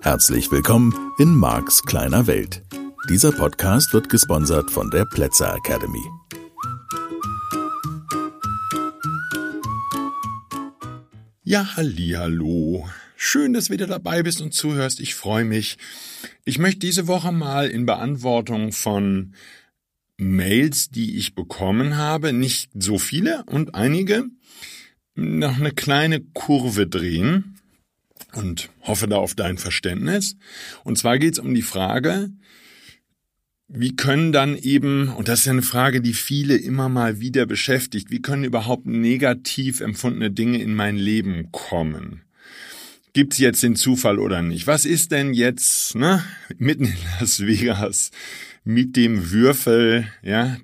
Herzlich 0.00 0.50
willkommen 0.50 1.12
in 1.18 1.34
Marks 1.34 1.82
kleiner 1.82 2.26
Welt. 2.26 2.62
Dieser 3.10 3.30
Podcast 3.32 3.92
wird 3.92 4.08
gesponsert 4.08 4.70
von 4.70 4.90
der 4.90 5.04
Plätzer 5.04 5.54
Academy. 5.54 6.02
Ja, 11.42 11.76
halli, 11.76 12.14
hallo. 12.16 12.88
Schön, 13.16 13.52
dass 13.52 13.66
du 13.66 13.74
wieder 13.74 13.86
dabei 13.86 14.22
bist 14.22 14.40
und 14.40 14.54
zuhörst. 14.54 14.98
Ich 15.00 15.14
freue 15.14 15.44
mich. 15.44 15.76
Ich 16.46 16.58
möchte 16.58 16.78
diese 16.78 17.06
Woche 17.06 17.32
mal 17.32 17.68
in 17.68 17.84
Beantwortung 17.84 18.72
von 18.72 19.34
Mails, 20.16 20.90
die 20.90 21.16
ich 21.16 21.34
bekommen 21.34 21.96
habe, 21.96 22.32
nicht 22.32 22.70
so 22.74 22.98
viele 22.98 23.44
und 23.46 23.74
einige, 23.74 24.24
noch 25.14 25.58
eine 25.58 25.72
kleine 25.72 26.20
Kurve 26.20 26.86
drehen 26.86 27.58
und 28.32 28.70
hoffe 28.82 29.08
da 29.08 29.16
auf 29.16 29.34
dein 29.34 29.58
Verständnis. 29.58 30.36
Und 30.82 30.98
zwar 30.98 31.18
geht 31.18 31.34
es 31.34 31.38
um 31.38 31.54
die 31.54 31.62
Frage, 31.62 32.30
wie 33.68 33.96
können 33.96 34.32
dann 34.32 34.56
eben, 34.56 35.08
und 35.08 35.28
das 35.28 35.40
ist 35.40 35.46
ja 35.46 35.52
eine 35.52 35.62
Frage, 35.62 36.00
die 36.00 36.12
viele 36.12 36.56
immer 36.56 36.88
mal 36.88 37.20
wieder 37.20 37.46
beschäftigt, 37.46 38.10
wie 38.10 38.22
können 38.22 38.44
überhaupt 38.44 38.86
negativ 38.86 39.80
empfundene 39.80 40.30
Dinge 40.30 40.60
in 40.60 40.74
mein 40.74 40.96
Leben 40.96 41.50
kommen? 41.50 42.22
Gibt's 43.14 43.38
jetzt 43.38 43.62
den 43.62 43.76
Zufall 43.76 44.18
oder 44.18 44.42
nicht? 44.42 44.66
Was 44.66 44.84
ist 44.84 45.12
denn 45.12 45.34
jetzt, 45.34 45.94
ne, 45.94 46.24
mitten 46.58 46.84
in 46.84 46.96
Las 47.20 47.40
Vegas 47.40 48.10
mit 48.64 48.96
dem 48.96 49.30
Würfel, 49.30 50.08
ja, 50.22 50.56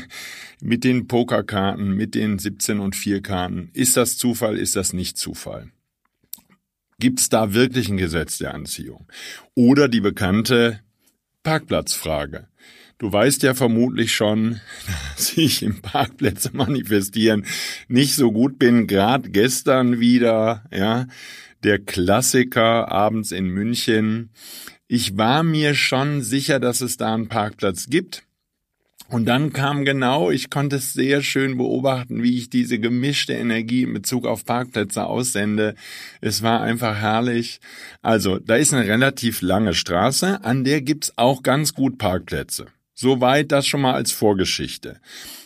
mit 0.60 0.84
den 0.84 1.06
Pokerkarten, 1.06 1.94
mit 1.94 2.14
den 2.14 2.38
17 2.38 2.80
und 2.80 2.96
4 2.96 3.22
Karten? 3.22 3.70
Ist 3.74 3.96
das 3.96 4.16
Zufall? 4.16 4.58
Ist 4.58 4.74
das 4.74 4.92
nicht 4.92 5.18
Zufall? 5.18 5.70
Gibt's 6.98 7.28
da 7.28 7.52
wirklich 7.52 7.88
ein 7.88 7.96
Gesetz 7.96 8.38
der 8.38 8.54
Anziehung? 8.54 9.06
Oder 9.54 9.88
die 9.88 10.00
bekannte 10.00 10.80
Parkplatzfrage. 11.42 12.48
Du 12.98 13.12
weißt 13.12 13.42
ja 13.42 13.54
vermutlich 13.54 14.14
schon, 14.14 14.60
dass 15.16 15.36
ich 15.36 15.62
im 15.62 15.82
Parkplätze 15.82 16.50
manifestieren 16.52 17.44
nicht 17.88 18.14
so 18.14 18.30
gut 18.30 18.58
bin. 18.58 18.86
Gerade 18.86 19.30
gestern 19.30 19.98
wieder, 19.98 20.64
ja, 20.72 21.06
der 21.64 21.80
Klassiker 21.80 22.90
abends 22.90 23.32
in 23.32 23.48
München. 23.48 24.30
Ich 24.94 25.16
war 25.16 25.42
mir 25.42 25.74
schon 25.74 26.20
sicher, 26.20 26.60
dass 26.60 26.82
es 26.82 26.98
da 26.98 27.14
einen 27.14 27.28
Parkplatz 27.28 27.86
gibt. 27.88 28.24
Und 29.08 29.24
dann 29.24 29.54
kam 29.54 29.86
genau, 29.86 30.30
ich 30.30 30.50
konnte 30.50 30.76
es 30.76 30.92
sehr 30.92 31.22
schön 31.22 31.56
beobachten, 31.56 32.22
wie 32.22 32.36
ich 32.36 32.50
diese 32.50 32.78
gemischte 32.78 33.32
Energie 33.32 33.84
in 33.84 33.94
Bezug 33.94 34.26
auf 34.26 34.44
Parkplätze 34.44 35.06
aussende. 35.06 35.76
Es 36.20 36.42
war 36.42 36.60
einfach 36.60 36.96
herrlich. 36.96 37.62
Also, 38.02 38.38
da 38.38 38.56
ist 38.56 38.74
eine 38.74 38.86
relativ 38.86 39.40
lange 39.40 39.72
Straße, 39.72 40.44
an 40.44 40.62
der 40.62 40.82
gibt's 40.82 41.14
auch 41.16 41.42
ganz 41.42 41.72
gut 41.72 41.96
Parkplätze. 41.96 42.66
Soweit 42.94 43.52
das 43.52 43.66
schon 43.66 43.80
mal 43.80 43.94
als 43.94 44.12
Vorgeschichte. 44.12 45.00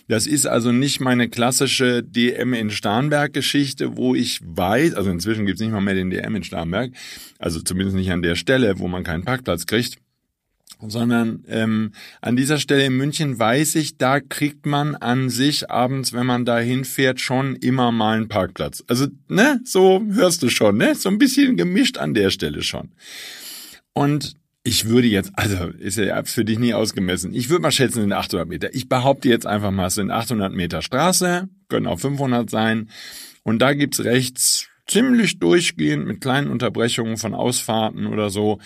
Das 0.09 0.27
ist 0.27 0.47
also 0.47 0.73
nicht 0.73 1.01
meine 1.01 1.29
klassische 1.29 2.03
DM 2.03 2.55
in 2.55 2.71
Starnberg 2.71 3.33
Geschichte, 3.33 3.97
wo 3.97 4.15
ich 4.15 4.41
weiß, 4.43 4.95
also 4.95 5.11
inzwischen 5.11 5.47
gibt's 5.47 5.61
nicht 5.61 5.73
mal 5.73 5.81
mehr 5.81 5.95
den 5.95 6.11
DM 6.11 6.37
in 6.37 6.45
Starnberg, 6.45 6.93
also 7.39 7.61
zumindest 7.61 7.97
nicht 7.97 8.13
an 8.13 8.23
der 8.23 8.37
Stelle, 8.37 8.79
wo 8.79 8.89
man 8.89 9.05
keinen 9.05 9.25
Parkplatz 9.25 9.67
kriegt 9.67 9.99
sondern 10.81 11.45
ähm, 11.49 11.93
an 12.21 12.37
dieser 12.37 12.59
Stelle 12.59 12.85
in 12.85 12.97
München 12.97 13.39
weiß 13.39 13.77
ich, 13.77 13.97
da 13.97 14.21
kriegt 14.21 14.67
man 14.67 14.95
an 14.95 15.31
sich 15.31 15.71
abends, 15.71 16.13
wenn 16.13 16.27
man 16.27 16.45
da 16.45 16.59
hinfährt, 16.59 17.21
schon 17.21 17.57
immer 17.57 17.93
mal 17.93 18.17
einen 18.17 18.29
Parkplatz. 18.29 18.85
Also, 18.87 19.07
ne, 19.29 19.61
so 19.65 20.05
hörst 20.11 20.43
du 20.43 20.51
schon, 20.51 20.77
ne? 20.77 20.95
So 20.95 21.09
ein 21.09 21.19
bisschen 21.19 21.57
gemischt 21.57 21.99
an 21.99 22.15
der 22.15 22.31
Stelle 22.31 22.63
schon. 22.63 22.91
Und 23.95 24.35
ich 24.66 24.88
würde 24.88 25.06
jetzt, 25.06 25.31
also 25.34 25.69
ist 25.78 25.97
ja 25.97 26.25
für 26.25 26.44
dich 26.44 26.59
nie 26.59 26.75
ausgemessen, 26.75 27.32
ich 27.32 27.50
würde 27.50 27.62
mal 27.62 27.71
schätzen 27.71 28.03
in 28.03 28.12
800 28.12 28.49
Meter. 28.49 28.75
Ich 28.75 28.88
behaupte 28.88 29.28
jetzt 29.28 29.47
einfach 29.47 29.71
mal, 29.71 29.87
es 29.87 29.94
sind 29.94 30.10
800 30.10 30.53
Meter 30.53 30.82
Straße, 30.82 31.49
können 31.69 31.87
auch 31.87 32.00
500 32.00 32.50
sein. 32.50 32.91
Und 33.44 33.60
da 33.60 33.75
gibt's 33.75 34.03
rechts 34.03 34.66
ziemlich 34.88 35.38
durchgehend 35.38 36.05
mit 36.05 36.21
kleinen 36.21 36.50
Unterbrechungen 36.50 37.16
von 37.16 37.32
Ausfahrten 37.32 38.06
oder 38.06 38.28
so 38.28 38.59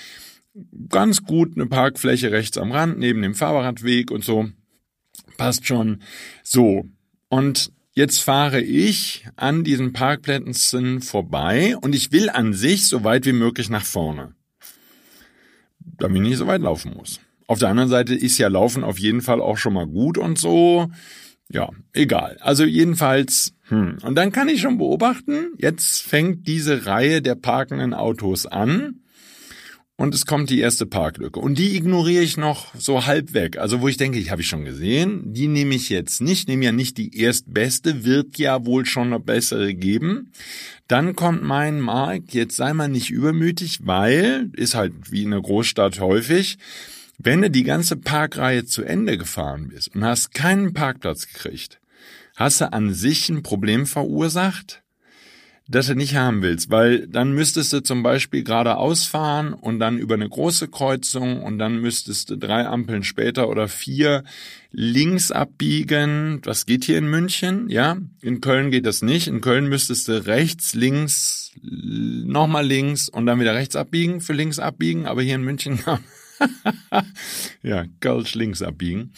ganz 0.88 1.22
gut 1.22 1.52
eine 1.54 1.66
Parkfläche 1.66 2.32
rechts 2.32 2.56
am 2.56 2.72
Rand, 2.72 2.98
neben 2.98 3.20
dem 3.20 3.34
Fahrradweg 3.34 4.10
und 4.10 4.24
so. 4.24 4.48
Passt 5.36 5.66
schon. 5.66 6.02
So. 6.42 6.86
Und 7.28 7.72
jetzt 7.92 8.20
fahre 8.20 8.62
ich 8.62 9.26
an 9.36 9.64
diesen 9.64 9.92
Parkplätzen 9.92 11.02
vorbei 11.02 11.76
und 11.76 11.94
ich 11.94 12.10
will 12.10 12.30
an 12.30 12.54
sich 12.54 12.88
so 12.88 13.04
weit 13.04 13.26
wie 13.26 13.34
möglich 13.34 13.68
nach 13.68 13.84
vorne. 13.84 14.34
Damit 15.98 16.22
ich 16.22 16.28
nicht 16.28 16.38
so 16.38 16.46
weit 16.46 16.62
laufen 16.62 16.94
muss. 16.96 17.20
Auf 17.46 17.58
der 17.58 17.68
anderen 17.68 17.88
Seite 17.88 18.14
ist 18.14 18.38
ja 18.38 18.48
Laufen 18.48 18.84
auf 18.84 18.98
jeden 18.98 19.22
Fall 19.22 19.40
auch 19.40 19.58
schon 19.58 19.74
mal 19.74 19.86
gut 19.86 20.18
und 20.18 20.38
so. 20.38 20.88
Ja, 21.48 21.70
egal. 21.92 22.38
Also 22.40 22.64
jedenfalls, 22.64 23.54
hm. 23.70 23.98
Und 24.02 24.14
dann 24.14 24.30
kann 24.32 24.48
ich 24.48 24.60
schon 24.60 24.78
beobachten, 24.78 25.54
jetzt 25.58 26.02
fängt 26.02 26.46
diese 26.46 26.86
Reihe 26.86 27.22
der 27.22 27.34
parkenden 27.34 27.94
Autos 27.94 28.46
an 28.46 28.99
und 30.00 30.14
es 30.14 30.24
kommt 30.24 30.48
die 30.48 30.60
erste 30.60 30.86
Parklücke. 30.86 31.40
Und 31.40 31.58
die 31.58 31.76
ignoriere 31.76 32.22
ich 32.22 32.38
noch 32.38 32.74
so 32.74 33.04
halb 33.04 33.34
weg. 33.34 33.58
Also 33.58 33.82
wo 33.82 33.88
ich 33.88 33.98
denke, 33.98 34.18
ich 34.18 34.30
habe 34.30 34.40
ich 34.40 34.48
schon 34.48 34.64
gesehen, 34.64 35.34
die 35.34 35.46
nehme 35.46 35.74
ich 35.74 35.90
jetzt 35.90 36.22
nicht, 36.22 36.48
nehme 36.48 36.64
ja 36.64 36.72
nicht 36.72 36.96
die 36.96 37.20
erstbeste, 37.20 38.02
wird 38.02 38.38
ja 38.38 38.64
wohl 38.64 38.86
schon 38.86 39.08
eine 39.08 39.20
bessere 39.20 39.74
geben. 39.74 40.32
Dann 40.88 41.14
kommt 41.16 41.42
mein 41.42 41.80
Mark, 41.80 42.32
jetzt 42.32 42.56
sei 42.56 42.72
mal 42.72 42.88
nicht 42.88 43.10
übermütig, 43.10 43.80
weil, 43.82 44.48
ist 44.54 44.74
halt 44.74 44.94
wie 45.10 45.24
in 45.24 45.34
einer 45.34 45.42
Großstadt 45.42 46.00
häufig, 46.00 46.56
wenn 47.18 47.42
du 47.42 47.50
die 47.50 47.64
ganze 47.64 47.96
Parkreihe 47.96 48.64
zu 48.64 48.82
Ende 48.82 49.18
gefahren 49.18 49.68
bist 49.68 49.94
und 49.94 50.02
hast 50.02 50.32
keinen 50.32 50.72
Parkplatz 50.72 51.26
gekriegt, 51.30 51.78
hast 52.36 52.62
du 52.62 52.72
an 52.72 52.94
sich 52.94 53.28
ein 53.28 53.42
Problem 53.42 53.84
verursacht, 53.84 54.82
das 55.70 55.86
du 55.86 55.94
nicht 55.94 56.16
haben 56.16 56.42
willst, 56.42 56.70
weil 56.70 57.06
dann 57.06 57.32
müsstest 57.32 57.72
du 57.72 57.80
zum 57.80 58.02
Beispiel 58.02 58.42
geradeaus 58.42 59.04
fahren 59.04 59.54
und 59.54 59.78
dann 59.78 59.98
über 59.98 60.14
eine 60.14 60.28
große 60.28 60.66
Kreuzung 60.66 61.42
und 61.42 61.58
dann 61.58 61.80
müsstest 61.80 62.30
du 62.30 62.36
drei 62.36 62.66
Ampeln 62.66 63.04
später 63.04 63.48
oder 63.48 63.68
vier 63.68 64.24
links 64.72 65.30
abbiegen. 65.30 66.40
Was 66.44 66.66
geht 66.66 66.84
hier 66.84 66.98
in 66.98 67.06
München? 67.06 67.68
Ja, 67.68 67.98
in 68.20 68.40
Köln 68.40 68.72
geht 68.72 68.84
das 68.84 69.02
nicht. 69.02 69.28
In 69.28 69.40
Köln 69.40 69.68
müsstest 69.68 70.08
du 70.08 70.26
rechts, 70.26 70.74
links, 70.74 71.52
nochmal 71.62 72.66
links 72.66 73.08
und 73.08 73.26
dann 73.26 73.38
wieder 73.38 73.54
rechts 73.54 73.76
abbiegen 73.76 74.20
für 74.20 74.32
links 74.32 74.58
abbiegen, 74.58 75.06
aber 75.06 75.22
hier 75.22 75.36
in 75.36 75.44
München 75.44 75.78
ja, 77.62 77.84
Kölsch 78.00 78.34
links 78.34 78.62
abbiegen. 78.62 79.12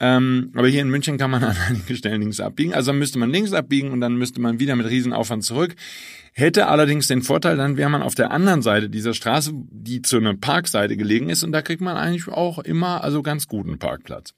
Ähm, 0.00 0.52
aber 0.54 0.68
hier 0.68 0.82
in 0.82 0.90
München 0.90 1.18
kann 1.18 1.30
man 1.30 1.44
an 1.44 1.56
einigen 1.56 1.96
Stellen 1.96 2.20
links 2.20 2.40
abbiegen. 2.40 2.74
Also 2.74 2.92
müsste 2.92 3.18
man 3.18 3.30
links 3.30 3.52
abbiegen 3.52 3.90
und 3.90 4.00
dann 4.00 4.16
müsste 4.16 4.40
man 4.40 4.60
wieder 4.60 4.76
mit 4.76 4.88
Riesenaufwand 4.88 5.44
zurück. 5.44 5.74
Hätte 6.32 6.68
allerdings 6.68 7.08
den 7.08 7.22
Vorteil, 7.22 7.56
dann 7.56 7.76
wäre 7.76 7.90
man 7.90 8.02
auf 8.02 8.14
der 8.14 8.30
anderen 8.30 8.62
Seite 8.62 8.88
dieser 8.88 9.12
Straße, 9.12 9.52
die 9.54 10.00
zu 10.00 10.16
einer 10.16 10.34
Parkseite 10.34 10.96
gelegen 10.96 11.28
ist 11.28 11.42
und 11.42 11.52
da 11.52 11.60
kriegt 11.60 11.82
man 11.82 11.96
eigentlich 11.96 12.28
auch 12.28 12.58
immer 12.58 13.04
also 13.04 13.22
ganz 13.22 13.48
guten 13.48 13.78
Parkplatz. 13.78 14.34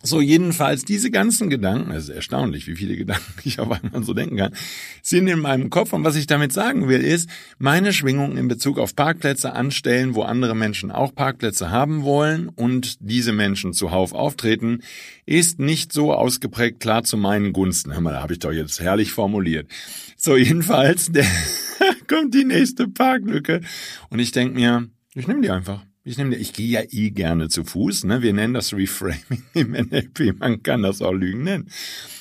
So, 0.00 0.20
jedenfalls 0.20 0.84
diese 0.84 1.10
ganzen 1.10 1.50
Gedanken, 1.50 1.90
es 1.90 2.04
ist 2.04 2.14
erstaunlich, 2.14 2.68
wie 2.68 2.76
viele 2.76 2.96
Gedanken 2.96 3.32
ich 3.44 3.58
auf 3.58 3.70
einmal 3.70 4.04
so 4.04 4.14
denken 4.14 4.36
kann, 4.36 4.54
sind 5.02 5.26
in 5.26 5.40
meinem 5.40 5.70
Kopf. 5.70 5.92
Und 5.92 6.04
was 6.04 6.14
ich 6.14 6.28
damit 6.28 6.52
sagen 6.52 6.88
will, 6.88 7.00
ist, 7.00 7.28
meine 7.58 7.92
Schwingungen 7.92 8.36
in 8.36 8.46
Bezug 8.46 8.78
auf 8.78 8.94
Parkplätze 8.94 9.52
anstellen, 9.52 10.14
wo 10.14 10.22
andere 10.22 10.54
Menschen 10.54 10.92
auch 10.92 11.12
Parkplätze 11.12 11.70
haben 11.70 12.04
wollen 12.04 12.48
und 12.48 12.96
diese 13.00 13.32
Menschen 13.32 13.72
zuhauf 13.72 14.12
auftreten, 14.12 14.82
ist 15.26 15.58
nicht 15.58 15.92
so 15.92 16.14
ausgeprägt 16.14 16.78
klar 16.78 17.02
zu 17.02 17.16
meinen 17.16 17.52
Gunsten. 17.52 17.92
Hör 17.92 18.00
mal, 18.00 18.12
da 18.12 18.22
habe 18.22 18.34
ich 18.34 18.38
doch 18.38 18.52
jetzt 18.52 18.80
herrlich 18.80 19.10
formuliert. 19.10 19.68
So, 20.16 20.36
jedenfalls, 20.36 21.10
kommt 22.08 22.34
die 22.34 22.44
nächste 22.44 22.86
Parklücke. 22.86 23.62
Und 24.10 24.20
ich 24.20 24.30
denke 24.30 24.54
mir, 24.54 24.88
ich 25.14 25.26
nehme 25.26 25.42
die 25.42 25.50
einfach. 25.50 25.84
Ich 26.08 26.16
nehme, 26.16 26.36
ich 26.36 26.54
gehe 26.54 26.68
ja 26.68 26.80
eh 26.88 27.10
gerne 27.10 27.50
zu 27.50 27.64
Fuß, 27.64 28.04
ne? 28.04 28.22
Wir 28.22 28.32
nennen 28.32 28.54
das 28.54 28.72
Reframing 28.72 29.42
im 29.52 29.72
NLP, 29.72 30.38
man 30.38 30.62
kann 30.62 30.82
das 30.82 31.02
auch 31.02 31.12
Lügen 31.12 31.42
nennen. 31.42 31.68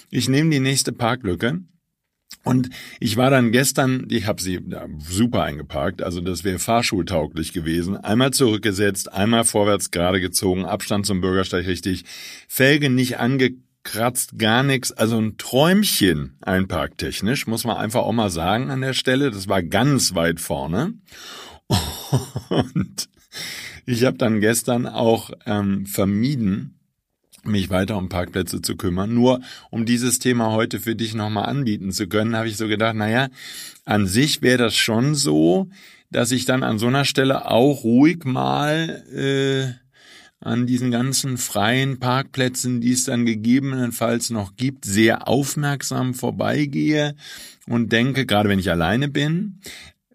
Ich 0.10 0.28
nehme 0.28 0.50
die 0.50 0.60
nächste 0.60 0.92
Parklücke 0.92 1.62
und 2.44 2.70
ich 3.00 3.16
war 3.16 3.30
dann 3.30 3.54
gestern, 3.54 4.06
ich 4.10 4.26
habe 4.28 4.42
sie 4.42 4.60
ja, 4.68 4.88
super 5.00 5.44
eingeparkt, 5.44 6.02
also 6.02 6.20
das 6.20 6.44
wäre 6.44 6.60
fahrschultauglich 6.60 7.54
gewesen. 7.54 7.96
Einmal 7.96 8.32
zurückgesetzt, 8.32 9.14
einmal 9.14 9.46
vorwärts 9.46 9.90
gerade 9.90 10.20
gezogen, 10.20 10.66
Abstand 10.66 11.06
zum 11.06 11.22
Bürgersteig 11.22 11.66
richtig, 11.66 12.04
Felge 12.50 12.90
nicht 12.90 13.20
angekratzt, 13.20 14.38
gar 14.38 14.64
nichts, 14.64 14.92
also 14.92 15.18
ein 15.18 15.38
Träumchen 15.38 16.36
einparktechnisch, 16.42 17.48
muss 17.48 17.64
man 17.64 17.78
einfach 17.78 18.02
auch 18.02 18.12
mal 18.12 18.32
sagen 18.32 18.70
an 18.70 18.82
der 18.82 18.94
Stelle. 18.94 19.32
Das 19.32 19.48
war 19.48 19.64
ganz 19.64 20.14
weit 20.14 20.42
vorne. 20.42 20.96
Und 22.50 23.08
ich 23.88 24.04
habe 24.04 24.18
dann 24.18 24.42
gestern 24.42 24.86
auch 24.86 25.32
ähm, 25.46 25.86
vermieden, 25.86 26.78
mich 27.44 27.70
weiter 27.70 27.96
um 27.96 28.10
Parkplätze 28.10 28.62
zu 28.62 28.76
kümmern. 28.76 29.14
Nur 29.14 29.40
um 29.72 29.86
dieses 29.86 30.20
Thema 30.20 30.52
heute 30.52 30.82
für 30.82 30.96
dich 30.96 31.16
nochmal 31.16 31.46
anbieten 31.46 31.92
zu 31.92 32.08
können, 32.08 32.36
habe 32.36 32.50
ich 32.50 32.58
so 32.58 32.68
gedacht, 32.68 32.96
naja, 32.96 33.30
an 33.86 34.06
sich 34.06 34.42
wäre 34.42 34.58
das 34.58 34.76
schon 34.76 35.16
so, 35.16 35.70
dass 36.12 36.32
ich 36.32 36.44
dann 36.44 36.64
an 36.64 36.80
so 36.80 36.88
einer 36.88 37.06
Stelle 37.06 37.50
auch 37.50 37.86
ruhig 37.86 38.26
mal 38.26 39.04
äh, 39.14 39.74
an 40.46 40.68
diesen 40.68 40.92
ganzen 40.92 41.38
freien 41.38 42.00
Parkplätzen, 42.00 42.82
die 42.82 42.92
es 42.92 43.06
dann 43.06 43.26
gegebenenfalls 43.26 44.30
noch 44.30 44.58
gibt, 44.58 44.84
sehr 44.84 45.30
aufmerksam 45.30 46.14
vorbeigehe 46.14 47.16
und 47.68 47.92
denke, 47.94 48.26
gerade 48.26 48.50
wenn 48.50 48.60
ich 48.60 48.70
alleine 48.70 49.08
bin, 49.08 49.62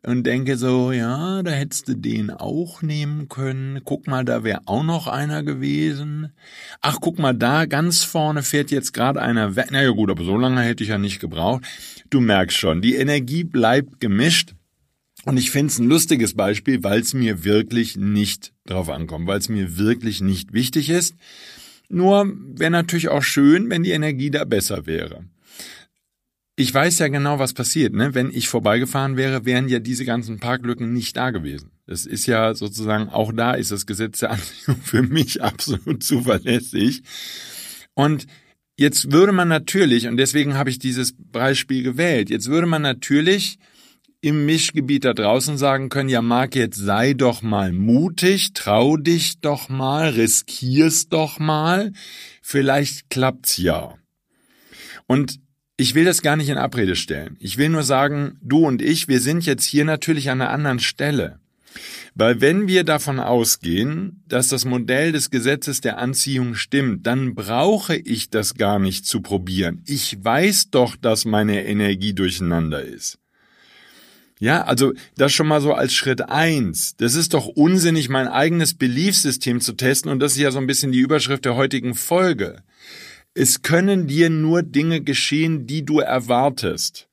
und 0.04 0.24
denke 0.24 0.56
so, 0.56 0.90
ja, 0.90 1.42
da 1.42 1.50
hättest 1.52 1.88
du 1.88 1.94
den 1.94 2.30
auch 2.30 2.82
nehmen 2.82 3.28
können. 3.28 3.80
Guck 3.84 4.08
mal, 4.08 4.24
da 4.24 4.42
wäre 4.42 4.62
auch 4.66 4.82
noch 4.82 5.06
einer 5.06 5.42
gewesen. 5.42 6.32
Ach, 6.80 6.98
guck 7.00 7.18
mal, 7.18 7.34
da 7.34 7.66
ganz 7.66 8.02
vorne 8.02 8.42
fährt 8.42 8.70
jetzt 8.70 8.92
gerade 8.92 9.22
einer 9.22 9.54
weg. 9.54 9.68
Na 9.70 9.82
ja 9.82 9.90
gut, 9.90 10.10
aber 10.10 10.24
so 10.24 10.36
lange 10.36 10.60
hätte 10.62 10.82
ich 10.82 10.90
ja 10.90 10.98
nicht 10.98 11.20
gebraucht. 11.20 11.62
Du 12.10 12.20
merkst 12.20 12.56
schon, 12.56 12.82
die 12.82 12.96
Energie 12.96 13.44
bleibt 13.44 14.00
gemischt. 14.00 14.54
Und 15.24 15.36
ich 15.36 15.52
finde 15.52 15.68
es 15.68 15.78
ein 15.78 15.88
lustiges 15.88 16.34
Beispiel, 16.34 16.82
weil 16.82 17.00
es 17.00 17.14
mir 17.14 17.44
wirklich 17.44 17.96
nicht 17.96 18.52
drauf 18.66 18.88
ankommt, 18.88 19.28
weil 19.28 19.38
es 19.38 19.48
mir 19.48 19.78
wirklich 19.78 20.20
nicht 20.20 20.52
wichtig 20.52 20.90
ist. 20.90 21.14
Nur 21.88 22.26
wäre 22.56 22.72
natürlich 22.72 23.08
auch 23.08 23.22
schön, 23.22 23.70
wenn 23.70 23.84
die 23.84 23.92
Energie 23.92 24.32
da 24.32 24.44
besser 24.44 24.84
wäre 24.86 25.24
ich 26.56 26.72
weiß 26.72 26.98
ja 26.98 27.08
genau, 27.08 27.38
was 27.38 27.54
passiert. 27.54 27.94
Ne? 27.94 28.14
Wenn 28.14 28.30
ich 28.30 28.48
vorbeigefahren 28.48 29.16
wäre, 29.16 29.44
wären 29.44 29.68
ja 29.68 29.78
diese 29.78 30.04
ganzen 30.04 30.38
Parklücken 30.38 30.92
nicht 30.92 31.16
da 31.16 31.30
gewesen. 31.30 31.70
Das 31.86 32.04
ist 32.04 32.26
ja 32.26 32.54
sozusagen, 32.54 33.08
auch 33.08 33.32
da 33.32 33.52
ist 33.54 33.70
das 33.70 33.86
Gesetz 33.86 34.18
der 34.18 34.32
Anziehung 34.32 34.76
für 34.82 35.02
mich 35.02 35.42
absolut 35.42 36.02
zuverlässig. 36.02 37.02
Und 37.94 38.26
jetzt 38.76 39.12
würde 39.12 39.32
man 39.32 39.48
natürlich, 39.48 40.06
und 40.08 40.16
deswegen 40.18 40.54
habe 40.54 40.70
ich 40.70 40.78
dieses 40.78 41.14
Beispiel 41.16 41.82
gewählt, 41.82 42.30
jetzt 42.30 42.48
würde 42.48 42.66
man 42.66 42.82
natürlich 42.82 43.58
im 44.20 44.46
Mischgebiet 44.46 45.04
da 45.04 45.14
draußen 45.14 45.58
sagen 45.58 45.88
können, 45.88 46.08
ja 46.08 46.22
Marc, 46.22 46.54
jetzt 46.54 46.76
sei 46.76 47.12
doch 47.12 47.42
mal 47.42 47.72
mutig, 47.72 48.52
trau 48.52 48.96
dich 48.96 49.40
doch 49.40 49.68
mal, 49.68 50.10
riskier's 50.10 51.08
doch 51.08 51.40
mal, 51.40 51.92
vielleicht 52.40 53.10
klappt's 53.10 53.56
ja. 53.56 53.98
Und 55.08 55.40
ich 55.76 55.94
will 55.94 56.04
das 56.04 56.22
gar 56.22 56.36
nicht 56.36 56.48
in 56.48 56.58
Abrede 56.58 56.96
stellen. 56.96 57.36
Ich 57.40 57.58
will 57.58 57.68
nur 57.68 57.82
sagen, 57.82 58.38
du 58.42 58.66
und 58.66 58.82
ich, 58.82 59.08
wir 59.08 59.20
sind 59.20 59.46
jetzt 59.46 59.64
hier 59.64 59.84
natürlich 59.84 60.30
an 60.30 60.40
einer 60.40 60.50
anderen 60.50 60.78
Stelle. 60.78 61.40
Weil 62.14 62.42
wenn 62.42 62.68
wir 62.68 62.84
davon 62.84 63.18
ausgehen, 63.18 64.22
dass 64.28 64.48
das 64.48 64.66
Modell 64.66 65.12
des 65.12 65.30
Gesetzes 65.30 65.80
der 65.80 65.96
Anziehung 65.98 66.54
stimmt, 66.54 67.06
dann 67.06 67.34
brauche 67.34 67.96
ich 67.96 68.28
das 68.28 68.54
gar 68.54 68.78
nicht 68.78 69.06
zu 69.06 69.22
probieren. 69.22 69.82
Ich 69.86 70.22
weiß 70.22 70.70
doch, 70.70 70.94
dass 70.96 71.24
meine 71.24 71.64
Energie 71.64 72.12
durcheinander 72.12 72.82
ist. 72.82 73.18
Ja, 74.38 74.64
also 74.64 74.92
das 75.16 75.32
schon 75.32 75.46
mal 75.46 75.60
so 75.60 75.72
als 75.72 75.94
Schritt 75.94 76.28
eins. 76.28 76.96
Das 76.96 77.14
ist 77.14 77.32
doch 77.32 77.46
unsinnig, 77.46 78.08
mein 78.08 78.28
eigenes 78.28 78.74
Beliefsystem 78.74 79.60
zu 79.60 79.72
testen 79.74 80.10
und 80.10 80.18
das 80.18 80.32
ist 80.32 80.38
ja 80.38 80.50
so 80.50 80.58
ein 80.58 80.66
bisschen 80.66 80.92
die 80.92 80.98
Überschrift 80.98 81.44
der 81.44 81.54
heutigen 81.54 81.94
Folge. 81.94 82.62
Es 83.34 83.62
können 83.62 84.06
dir 84.06 84.28
nur 84.28 84.62
Dinge 84.62 85.00
geschehen, 85.00 85.66
die 85.66 85.84
du 85.84 86.00
erwartest. 86.00 87.08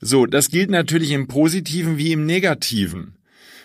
So, 0.00 0.26
das 0.26 0.50
gilt 0.50 0.68
natürlich 0.70 1.12
im 1.12 1.28
Positiven 1.28 1.96
wie 1.96 2.12
im 2.12 2.26
Negativen. 2.26 3.14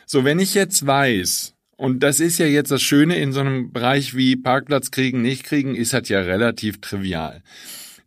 So, 0.05 0.23
wenn 0.23 0.39
ich 0.39 0.53
jetzt 0.53 0.87
weiß, 0.87 1.53
und 1.75 2.01
das 2.01 2.21
ist 2.21 2.39
ja 2.39 2.45
jetzt 2.45 2.71
das 2.71 2.81
Schöne 2.81 3.17
in 3.17 3.33
so 3.33 3.41
einem 3.41 3.73
Bereich 3.73 4.15
wie 4.15 4.37
Parkplatz 4.37 4.91
kriegen, 4.91 5.21
nicht 5.21 5.43
kriegen, 5.43 5.75
ist 5.75 5.93
halt 5.93 6.07
ja 6.07 6.21
relativ 6.21 6.79
trivial. 6.79 7.43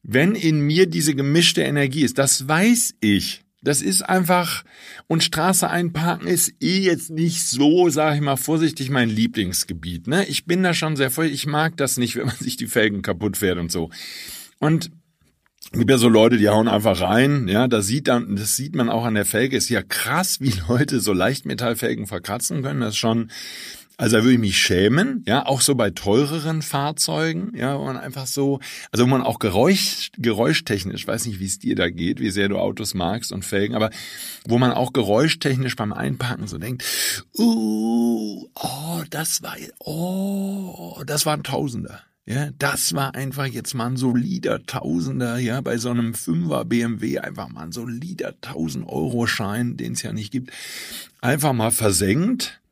Wenn 0.02 0.34
in 0.34 0.60
mir 0.60 0.86
diese 0.86 1.14
gemischte 1.14 1.62
Energie 1.62 2.04
ist, 2.04 2.16
das 2.18 2.48
weiß 2.48 2.94
ich. 3.00 3.43
Das 3.64 3.80
ist 3.80 4.02
einfach, 4.02 4.62
und 5.06 5.24
Straße 5.24 5.68
einparken 5.68 6.28
ist 6.28 6.54
eh 6.60 6.80
jetzt 6.80 7.10
nicht 7.10 7.42
so, 7.42 7.88
sage 7.88 8.16
ich 8.16 8.20
mal 8.20 8.36
vorsichtig, 8.36 8.90
mein 8.90 9.08
Lieblingsgebiet. 9.08 10.06
Ne? 10.06 10.26
Ich 10.26 10.44
bin 10.44 10.62
da 10.62 10.74
schon 10.74 10.96
sehr 10.96 11.10
voll, 11.10 11.26
ich 11.26 11.46
mag 11.46 11.76
das 11.78 11.96
nicht, 11.96 12.14
wenn 12.16 12.26
man 12.26 12.36
sich 12.36 12.56
die 12.56 12.66
Felgen 12.66 13.02
kaputt 13.02 13.38
fährt 13.38 13.58
und 13.58 13.72
so. 13.72 13.90
Und 14.58 14.90
gibt 15.72 15.90
ja 15.90 15.98
so 15.98 16.08
Leute, 16.08 16.36
die 16.36 16.48
hauen 16.48 16.68
einfach 16.68 17.00
rein, 17.00 17.48
ja, 17.48 17.66
da 17.66 17.80
sieht 17.80 18.06
dann, 18.06 18.36
das 18.36 18.54
sieht 18.54 18.76
man 18.76 18.90
auch 18.90 19.04
an 19.04 19.14
der 19.14 19.24
Felge, 19.24 19.56
ist 19.56 19.70
ja 19.70 19.82
krass, 19.82 20.40
wie 20.40 20.52
Leute 20.68 21.00
so 21.00 21.12
Leichtmetallfelgen 21.12 22.06
verkratzen 22.06 22.62
können, 22.62 22.80
das 22.80 22.90
ist 22.90 22.98
schon, 22.98 23.30
also 23.96 24.16
da 24.16 24.22
würde 24.22 24.34
ich 24.34 24.40
mich 24.40 24.58
schämen, 24.58 25.22
ja, 25.26 25.46
auch 25.46 25.60
so 25.60 25.74
bei 25.76 25.90
teureren 25.90 26.62
Fahrzeugen, 26.62 27.52
ja, 27.56 27.78
wo 27.78 27.84
man 27.84 27.96
einfach 27.96 28.26
so, 28.26 28.58
also 28.90 29.04
wo 29.04 29.08
man 29.08 29.22
auch 29.22 29.38
Geräusch, 29.38 30.10
geräuschtechnisch, 30.18 31.06
weiß 31.06 31.26
nicht, 31.26 31.38
wie 31.38 31.46
es 31.46 31.60
dir 31.60 31.76
da 31.76 31.88
geht, 31.90 32.18
wie 32.18 32.30
sehr 32.30 32.48
du 32.48 32.58
Autos 32.58 32.94
magst 32.94 33.30
und 33.30 33.44
Felgen, 33.44 33.76
aber 33.76 33.90
wo 34.46 34.58
man 34.58 34.72
auch 34.72 34.92
geräuschtechnisch 34.92 35.76
beim 35.76 35.92
Einparken 35.92 36.48
so 36.48 36.58
denkt, 36.58 36.84
uh, 37.38 38.46
oh, 38.54 39.02
das 39.10 39.42
war, 39.42 39.54
oh, 39.78 41.00
das 41.06 41.24
war 41.24 41.34
ein 41.34 41.44
Tausender. 41.44 42.00
Ja, 42.26 42.48
das 42.58 42.94
war 42.94 43.14
einfach 43.14 43.44
jetzt 43.44 43.74
mal 43.74 43.86
ein 43.86 43.96
solider 43.98 44.64
Tausender, 44.64 45.38
ja, 45.38 45.60
bei 45.60 45.76
so 45.76 45.90
einem 45.90 46.14
Fünfer 46.14 46.64
BMW 46.64 47.18
einfach 47.18 47.50
mal 47.50 47.64
ein 47.64 47.72
solider 47.72 48.28
1000 48.42 48.88
Euro 48.88 49.26
Schein, 49.26 49.76
den 49.76 49.92
es 49.92 50.02
ja 50.02 50.12
nicht 50.12 50.32
gibt, 50.32 50.50
einfach 51.20 51.52
mal 51.52 51.70
versenkt, 51.70 52.62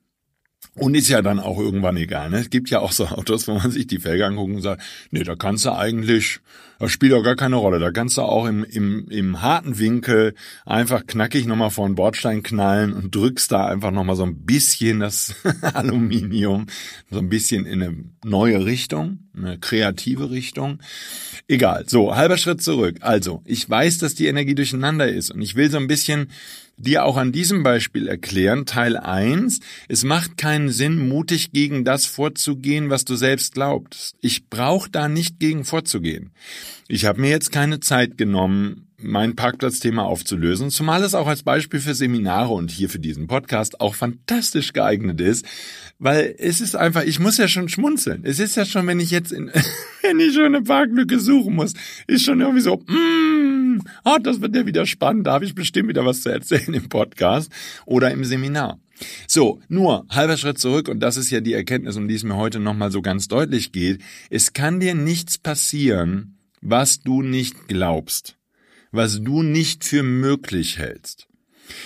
und 0.74 0.94
ist 0.94 1.10
ja 1.10 1.20
dann 1.20 1.38
auch 1.38 1.58
irgendwann 1.58 1.98
egal. 1.98 2.30
Ne? 2.30 2.38
Es 2.38 2.48
gibt 2.48 2.70
ja 2.70 2.80
auch 2.80 2.92
so 2.92 3.06
Autos, 3.06 3.46
wo 3.46 3.54
man 3.54 3.70
sich 3.70 3.86
die 3.86 3.98
Felge 3.98 4.24
anguckt 4.24 4.54
und 4.54 4.62
sagt, 4.62 4.82
nee, 5.10 5.22
da 5.22 5.36
kannst 5.36 5.66
du 5.66 5.72
eigentlich, 5.72 6.40
das 6.78 6.90
spielt 6.90 7.12
auch 7.12 7.22
gar 7.22 7.36
keine 7.36 7.56
Rolle. 7.56 7.78
Da 7.78 7.90
kannst 7.90 8.16
du 8.16 8.22
auch 8.22 8.46
im, 8.46 8.64
im, 8.64 9.06
im 9.10 9.42
harten 9.42 9.78
Winkel 9.78 10.34
einfach 10.64 11.06
knackig 11.06 11.46
nochmal 11.46 11.70
vor 11.70 11.86
den 11.86 11.94
Bordstein 11.94 12.42
knallen 12.42 12.94
und 12.94 13.14
drückst 13.14 13.52
da 13.52 13.66
einfach 13.66 13.90
nochmal 13.90 14.16
so 14.16 14.24
ein 14.24 14.46
bisschen 14.46 15.00
das 15.00 15.34
Aluminium, 15.74 16.66
so 17.10 17.18
ein 17.18 17.28
bisschen 17.28 17.66
in 17.66 17.82
eine 17.82 18.04
neue 18.24 18.64
Richtung, 18.64 19.18
eine 19.36 19.58
kreative 19.58 20.30
Richtung. 20.30 20.78
Egal. 21.48 21.84
So, 21.86 22.16
halber 22.16 22.38
Schritt 22.38 22.62
zurück. 22.62 22.96
Also, 23.00 23.42
ich 23.44 23.68
weiß, 23.68 23.98
dass 23.98 24.14
die 24.14 24.26
Energie 24.26 24.54
durcheinander 24.54 25.06
ist 25.06 25.32
und 25.32 25.42
ich 25.42 25.54
will 25.54 25.70
so 25.70 25.76
ein 25.76 25.86
bisschen 25.86 26.28
dir 26.76 27.04
auch 27.04 27.16
an 27.16 27.32
diesem 27.32 27.62
Beispiel 27.62 28.08
erklären. 28.08 28.66
Teil 28.66 28.96
1. 28.96 29.60
Es 29.88 30.04
macht 30.04 30.36
keinen 30.36 30.70
Sinn, 30.70 31.08
mutig 31.08 31.52
gegen 31.52 31.84
das 31.84 32.06
vorzugehen, 32.06 32.90
was 32.90 33.04
du 33.04 33.14
selbst 33.14 33.54
glaubst. 33.54 34.16
Ich 34.20 34.48
brauche 34.48 34.90
da 34.90 35.08
nicht 35.08 35.38
gegen 35.38 35.64
vorzugehen. 35.64 36.30
Ich 36.88 37.04
habe 37.04 37.20
mir 37.20 37.30
jetzt 37.30 37.52
keine 37.52 37.80
Zeit 37.80 38.18
genommen, 38.18 38.88
mein 39.02 39.34
Parkplatzthema 39.36 40.02
aufzulösen, 40.02 40.70
zumal 40.70 41.02
es 41.02 41.14
auch 41.14 41.26
als 41.26 41.42
Beispiel 41.42 41.80
für 41.80 41.94
Seminare 41.94 42.52
und 42.52 42.70
hier 42.70 42.88
für 42.88 42.98
diesen 42.98 43.26
Podcast 43.26 43.80
auch 43.80 43.94
fantastisch 43.94 44.72
geeignet 44.72 45.20
ist, 45.20 45.44
weil 45.98 46.34
es 46.38 46.60
ist 46.60 46.76
einfach, 46.76 47.02
ich 47.04 47.18
muss 47.18 47.38
ja 47.38 47.48
schon 47.48 47.68
schmunzeln. 47.68 48.22
Es 48.24 48.38
ist 48.38 48.56
ja 48.56 48.64
schon, 48.64 48.86
wenn 48.86 49.00
ich 49.00 49.10
jetzt 49.10 49.32
in, 49.32 49.50
wenn 50.02 50.20
ich 50.20 50.34
schon 50.34 50.46
eine 50.46 50.62
Parklücke 50.62 51.18
suchen 51.18 51.54
muss, 51.54 51.74
ist 52.06 52.24
schon 52.24 52.40
irgendwie 52.40 52.60
so, 52.60 52.76
mm, 52.76 53.61
oh, 54.04 54.18
das 54.22 54.40
wird 54.40 54.54
ja 54.54 54.66
wieder 54.66 54.86
spannend, 54.86 55.26
da 55.26 55.32
habe 55.32 55.44
ich 55.44 55.54
bestimmt 55.54 55.88
wieder 55.88 56.04
was 56.04 56.22
zu 56.22 56.28
erzählen 56.28 56.74
im 56.74 56.88
Podcast 56.88 57.50
oder 57.86 58.10
im 58.10 58.24
Seminar. 58.24 58.78
So, 59.26 59.60
nur 59.68 60.06
halber 60.10 60.36
Schritt 60.36 60.58
zurück 60.58 60.88
und 60.88 61.00
das 61.00 61.16
ist 61.16 61.30
ja 61.30 61.40
die 61.40 61.54
Erkenntnis, 61.54 61.96
um 61.96 62.08
die 62.08 62.14
es 62.14 62.22
mir 62.22 62.36
heute 62.36 62.60
nochmal 62.60 62.90
so 62.90 63.02
ganz 63.02 63.28
deutlich 63.28 63.72
geht. 63.72 64.00
Es 64.30 64.52
kann 64.52 64.80
dir 64.80 64.94
nichts 64.94 65.38
passieren, 65.38 66.38
was 66.60 67.00
du 67.00 67.22
nicht 67.22 67.68
glaubst 67.68 68.36
was 68.92 69.22
du 69.22 69.42
nicht 69.42 69.84
für 69.84 70.02
möglich 70.02 70.78
hältst. 70.78 71.26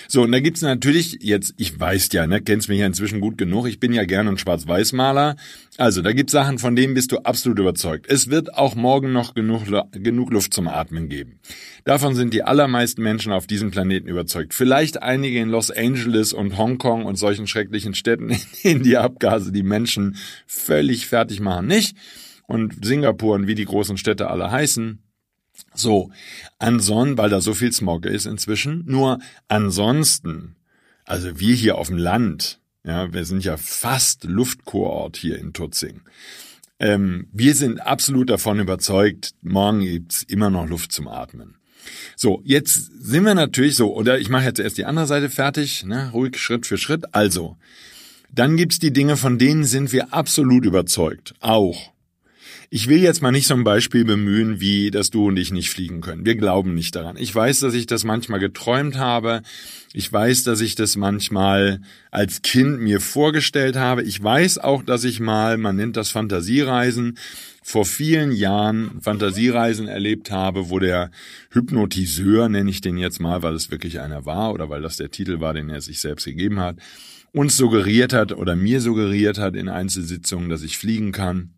So, 0.08 0.22
und 0.22 0.32
da 0.32 0.40
gibt's 0.40 0.62
natürlich 0.62 1.18
jetzt, 1.20 1.54
ich 1.56 1.78
weiß 1.78 2.08
ja, 2.12 2.26
ne, 2.26 2.40
kennst 2.40 2.68
mich 2.68 2.78
ja 2.78 2.86
inzwischen 2.86 3.20
gut 3.20 3.38
genug, 3.38 3.66
ich 3.66 3.80
bin 3.80 3.92
ja 3.92 4.04
gerne 4.04 4.30
ein 4.30 4.38
Schwarz-Weiß-Maler. 4.38 5.36
Also, 5.78 6.02
da 6.02 6.12
gibt's 6.12 6.32
Sachen, 6.32 6.58
von 6.58 6.76
denen 6.76 6.94
bist 6.94 7.12
du 7.12 7.18
absolut 7.18 7.58
überzeugt. 7.58 8.06
Es 8.08 8.30
wird 8.30 8.54
auch 8.54 8.74
morgen 8.74 9.12
noch 9.12 9.34
genug, 9.34 9.62
genug 9.92 10.32
Luft 10.32 10.54
zum 10.54 10.68
Atmen 10.68 11.08
geben. 11.08 11.40
Davon 11.84 12.14
sind 12.14 12.32
die 12.32 12.42
allermeisten 12.42 13.02
Menschen 13.02 13.32
auf 13.32 13.46
diesem 13.46 13.70
Planeten 13.70 14.08
überzeugt. 14.08 14.54
Vielleicht 14.54 15.02
einige 15.02 15.38
in 15.38 15.50
Los 15.50 15.70
Angeles 15.70 16.32
und 16.32 16.56
Hongkong 16.56 17.04
und 17.04 17.16
solchen 17.16 17.46
schrecklichen 17.46 17.94
Städten, 17.94 18.30
in 18.62 18.76
denen 18.76 18.82
die 18.82 18.96
Abgase 18.96 19.52
die 19.52 19.62
Menschen 19.62 20.16
völlig 20.46 21.06
fertig 21.06 21.40
machen, 21.40 21.66
nicht. 21.66 21.96
Und 22.46 22.84
Singapur 22.84 23.34
und 23.34 23.48
wie 23.48 23.56
die 23.56 23.64
großen 23.64 23.96
Städte 23.96 24.30
alle 24.30 24.50
heißen, 24.50 25.00
so, 25.74 26.10
ansonsten, 26.58 27.18
weil 27.18 27.30
da 27.30 27.40
so 27.40 27.54
viel 27.54 27.72
Smog 27.72 28.06
ist 28.06 28.26
inzwischen, 28.26 28.84
nur 28.86 29.18
ansonsten, 29.48 30.56
also 31.04 31.38
wir 31.38 31.54
hier 31.54 31.78
auf 31.78 31.88
dem 31.88 31.98
Land, 31.98 32.60
ja, 32.84 33.12
wir 33.12 33.24
sind 33.24 33.44
ja 33.44 33.56
fast 33.56 34.24
Luftkurort 34.24 35.16
hier 35.16 35.38
in 35.38 35.52
Tutzing. 35.52 36.02
Ähm, 36.78 37.28
wir 37.32 37.54
sind 37.54 37.80
absolut 37.80 38.30
davon 38.30 38.60
überzeugt, 38.60 39.32
morgen 39.42 39.80
gibt's 39.80 40.22
immer 40.22 40.50
noch 40.50 40.68
Luft 40.68 40.92
zum 40.92 41.08
Atmen. 41.08 41.56
So, 42.16 42.42
jetzt 42.44 42.90
sind 43.00 43.24
wir 43.24 43.34
natürlich 43.34 43.76
so, 43.76 43.94
oder 43.94 44.18
ich 44.18 44.28
mache 44.28 44.44
jetzt 44.44 44.58
erst 44.58 44.78
die 44.78 44.84
andere 44.84 45.06
Seite 45.06 45.30
fertig, 45.30 45.84
ne, 45.84 46.10
ruhig 46.12 46.36
Schritt 46.38 46.66
für 46.66 46.78
Schritt. 46.78 47.14
Also, 47.14 47.56
dann 48.32 48.56
gibt's 48.56 48.78
die 48.78 48.92
Dinge, 48.92 49.16
von 49.16 49.38
denen 49.38 49.64
sind 49.64 49.92
wir 49.92 50.12
absolut 50.12 50.64
überzeugt. 50.64 51.34
Auch. 51.40 51.92
Ich 52.68 52.88
will 52.88 53.00
jetzt 53.00 53.22
mal 53.22 53.30
nicht 53.30 53.46
so 53.46 53.54
ein 53.54 53.62
Beispiel 53.62 54.04
bemühen, 54.04 54.60
wie 54.60 54.90
dass 54.90 55.10
du 55.10 55.28
und 55.28 55.36
ich 55.36 55.52
nicht 55.52 55.70
fliegen 55.70 56.00
können. 56.00 56.26
Wir 56.26 56.34
glauben 56.34 56.74
nicht 56.74 56.96
daran. 56.96 57.16
Ich 57.16 57.32
weiß, 57.32 57.60
dass 57.60 57.74
ich 57.74 57.86
das 57.86 58.02
manchmal 58.02 58.40
geträumt 58.40 58.96
habe. 58.98 59.42
Ich 59.92 60.12
weiß, 60.12 60.42
dass 60.42 60.60
ich 60.60 60.74
das 60.74 60.96
manchmal 60.96 61.80
als 62.10 62.42
Kind 62.42 62.80
mir 62.80 63.00
vorgestellt 63.00 63.76
habe. 63.76 64.02
Ich 64.02 64.20
weiß 64.20 64.58
auch, 64.58 64.82
dass 64.82 65.04
ich 65.04 65.20
mal, 65.20 65.58
man 65.58 65.76
nennt 65.76 65.96
das 65.96 66.10
Fantasiereisen, 66.10 67.18
vor 67.62 67.84
vielen 67.84 68.30
Jahren 68.30 69.00
Fantasiereisen 69.00 69.88
erlebt 69.88 70.30
habe, 70.30 70.70
wo 70.70 70.78
der 70.78 71.10
Hypnotiseur, 71.50 72.48
nenne 72.48 72.70
ich 72.70 72.80
den 72.80 72.96
jetzt 72.96 73.20
mal, 73.20 73.42
weil 73.42 73.54
es 73.54 73.70
wirklich 73.70 74.00
einer 74.00 74.24
war 74.24 74.52
oder 74.52 74.70
weil 74.70 74.82
das 74.82 74.96
der 74.96 75.10
Titel 75.10 75.40
war, 75.40 75.54
den 75.54 75.68
er 75.68 75.80
sich 75.80 76.00
selbst 76.00 76.24
gegeben 76.26 76.60
hat, 76.60 76.78
uns 77.32 77.56
suggeriert 77.56 78.12
hat 78.12 78.32
oder 78.32 78.54
mir 78.54 78.80
suggeriert 78.80 79.38
hat 79.38 79.56
in 79.56 79.68
Einzelsitzungen, 79.68 80.48
dass 80.48 80.62
ich 80.62 80.78
fliegen 80.78 81.12
kann. 81.12 81.55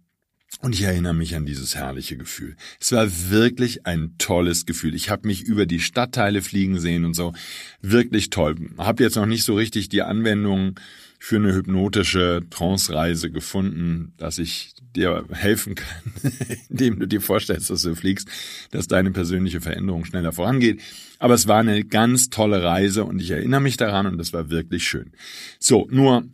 Und 0.61 0.75
ich 0.75 0.83
erinnere 0.83 1.15
mich 1.15 1.37
an 1.37 1.47
dieses 1.47 1.77
herrliche 1.77 2.17
Gefühl. 2.17 2.57
Es 2.81 2.91
war 2.91 3.07
wirklich 3.31 3.87
ein 3.87 4.15
tolles 4.19 4.67
Gefühl. 4.67 4.95
Ich 4.95 5.09
habe 5.09 5.29
mich 5.29 5.43
über 5.43 5.67
die 5.67 5.79
Stadtteile 5.79 6.43
fliegen 6.43 6.81
sehen 6.81 7.05
und 7.05 7.15
so. 7.15 7.33
Wirklich 7.81 8.31
toll. 8.31 8.57
Hab 8.77 8.99
jetzt 8.99 9.17
noch 9.17 9.27
nicht 9.27 9.45
so 9.45 9.55
richtig 9.55 9.89
die 9.89 10.03
Anwendung 10.03 10.75
für 11.21 11.37
eine 11.37 11.55
hypnotische 11.55 12.43
Trance-Reise 12.51 13.31
gefunden, 13.31 14.15
dass 14.17 14.39
ich 14.39 14.75
dir 14.97 15.25
helfen 15.31 15.75
kann, 15.75 16.03
indem 16.69 16.99
du 16.99 17.07
dir 17.07 17.21
vorstellst, 17.21 17.71
dass 17.71 17.83
du 17.83 17.95
fliegst, 17.95 18.29
dass 18.71 18.89
deine 18.89 19.11
persönliche 19.11 19.61
Veränderung 19.61 20.05
schneller 20.05 20.33
vorangeht. 20.33 20.81
Aber 21.19 21.35
es 21.35 21.47
war 21.47 21.59
eine 21.59 21.85
ganz 21.85 22.31
tolle 22.31 22.63
Reise 22.63 23.05
und 23.05 23.21
ich 23.21 23.31
erinnere 23.31 23.61
mich 23.61 23.77
daran 23.77 24.07
und 24.07 24.21
es 24.21 24.33
war 24.33 24.51
wirklich 24.51 24.89
schön. 24.89 25.13
So, 25.59 25.87
nur 25.91 26.25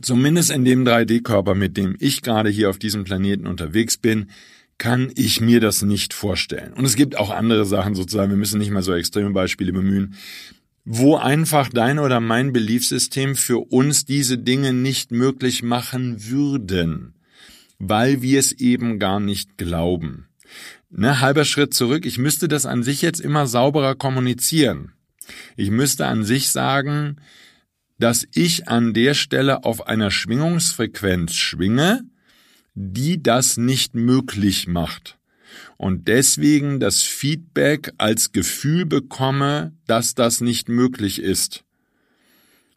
zumindest 0.00 0.50
in 0.50 0.64
dem 0.64 0.84
3D-Körper, 0.84 1.54
mit 1.54 1.76
dem 1.76 1.96
ich 1.98 2.22
gerade 2.22 2.50
hier 2.50 2.70
auf 2.70 2.78
diesem 2.78 3.04
Planeten 3.04 3.46
unterwegs 3.46 3.96
bin, 3.96 4.30
kann 4.78 5.12
ich 5.14 5.40
mir 5.40 5.60
das 5.60 5.82
nicht 5.82 6.14
vorstellen. 6.14 6.72
Und 6.72 6.84
es 6.84 6.96
gibt 6.96 7.18
auch 7.18 7.30
andere 7.30 7.66
Sachen 7.66 7.94
sozusagen, 7.94 8.30
wir 8.30 8.38
müssen 8.38 8.58
nicht 8.58 8.70
mal 8.70 8.82
so 8.82 8.94
extreme 8.94 9.30
Beispiele 9.30 9.72
bemühen 9.72 10.16
wo 10.84 11.16
einfach 11.16 11.68
dein 11.68 11.98
oder 11.98 12.20
mein 12.20 12.52
Beliefsystem 12.52 13.36
für 13.36 13.58
uns 13.58 14.04
diese 14.04 14.38
Dinge 14.38 14.72
nicht 14.72 15.12
möglich 15.12 15.62
machen 15.62 16.28
würden, 16.28 17.14
weil 17.78 18.22
wir 18.22 18.40
es 18.40 18.52
eben 18.52 18.98
gar 18.98 19.20
nicht 19.20 19.58
glauben. 19.58 20.26
Ne, 20.90 21.20
halber 21.20 21.44
Schritt 21.44 21.74
zurück, 21.74 22.06
ich 22.06 22.18
müsste 22.18 22.48
das 22.48 22.66
an 22.66 22.82
sich 22.82 23.02
jetzt 23.02 23.20
immer 23.20 23.46
sauberer 23.46 23.94
kommunizieren. 23.94 24.92
Ich 25.56 25.70
müsste 25.70 26.06
an 26.06 26.24
sich 26.24 26.50
sagen, 26.50 27.18
dass 28.00 28.26
ich 28.34 28.68
an 28.68 28.94
der 28.94 29.14
Stelle 29.14 29.64
auf 29.64 29.86
einer 29.86 30.10
Schwingungsfrequenz 30.10 31.34
schwinge, 31.34 32.02
die 32.74 33.22
das 33.22 33.56
nicht 33.56 33.94
möglich 33.94 34.66
macht 34.66 35.18
und 35.76 36.08
deswegen 36.08 36.80
das 36.80 37.02
Feedback 37.02 37.92
als 37.98 38.32
Gefühl 38.32 38.86
bekomme, 38.86 39.72
dass 39.86 40.14
das 40.14 40.40
nicht 40.40 40.68
möglich 40.68 41.20
ist. 41.20 41.64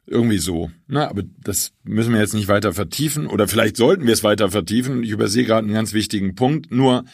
Irgendwie 0.06 0.38
so. 0.38 0.72
Na, 0.88 1.10
aber 1.10 1.24
das 1.42 1.72
müssen 1.84 2.14
wir 2.14 2.20
jetzt 2.20 2.34
nicht 2.34 2.48
weiter 2.48 2.74
vertiefen 2.74 3.28
oder 3.28 3.48
vielleicht 3.48 3.78
sollten 3.78 4.06
wir 4.06 4.14
es 4.14 4.24
weiter 4.24 4.52
vertiefen. 4.52 5.04
Ich 5.04 5.10
übersehe 5.10 5.46
gerade 5.46 5.66
einen 5.66 5.74
ganz 5.74 5.94
wichtigen 5.94 6.36
Punkt. 6.36 6.72
Nur, 6.72 7.06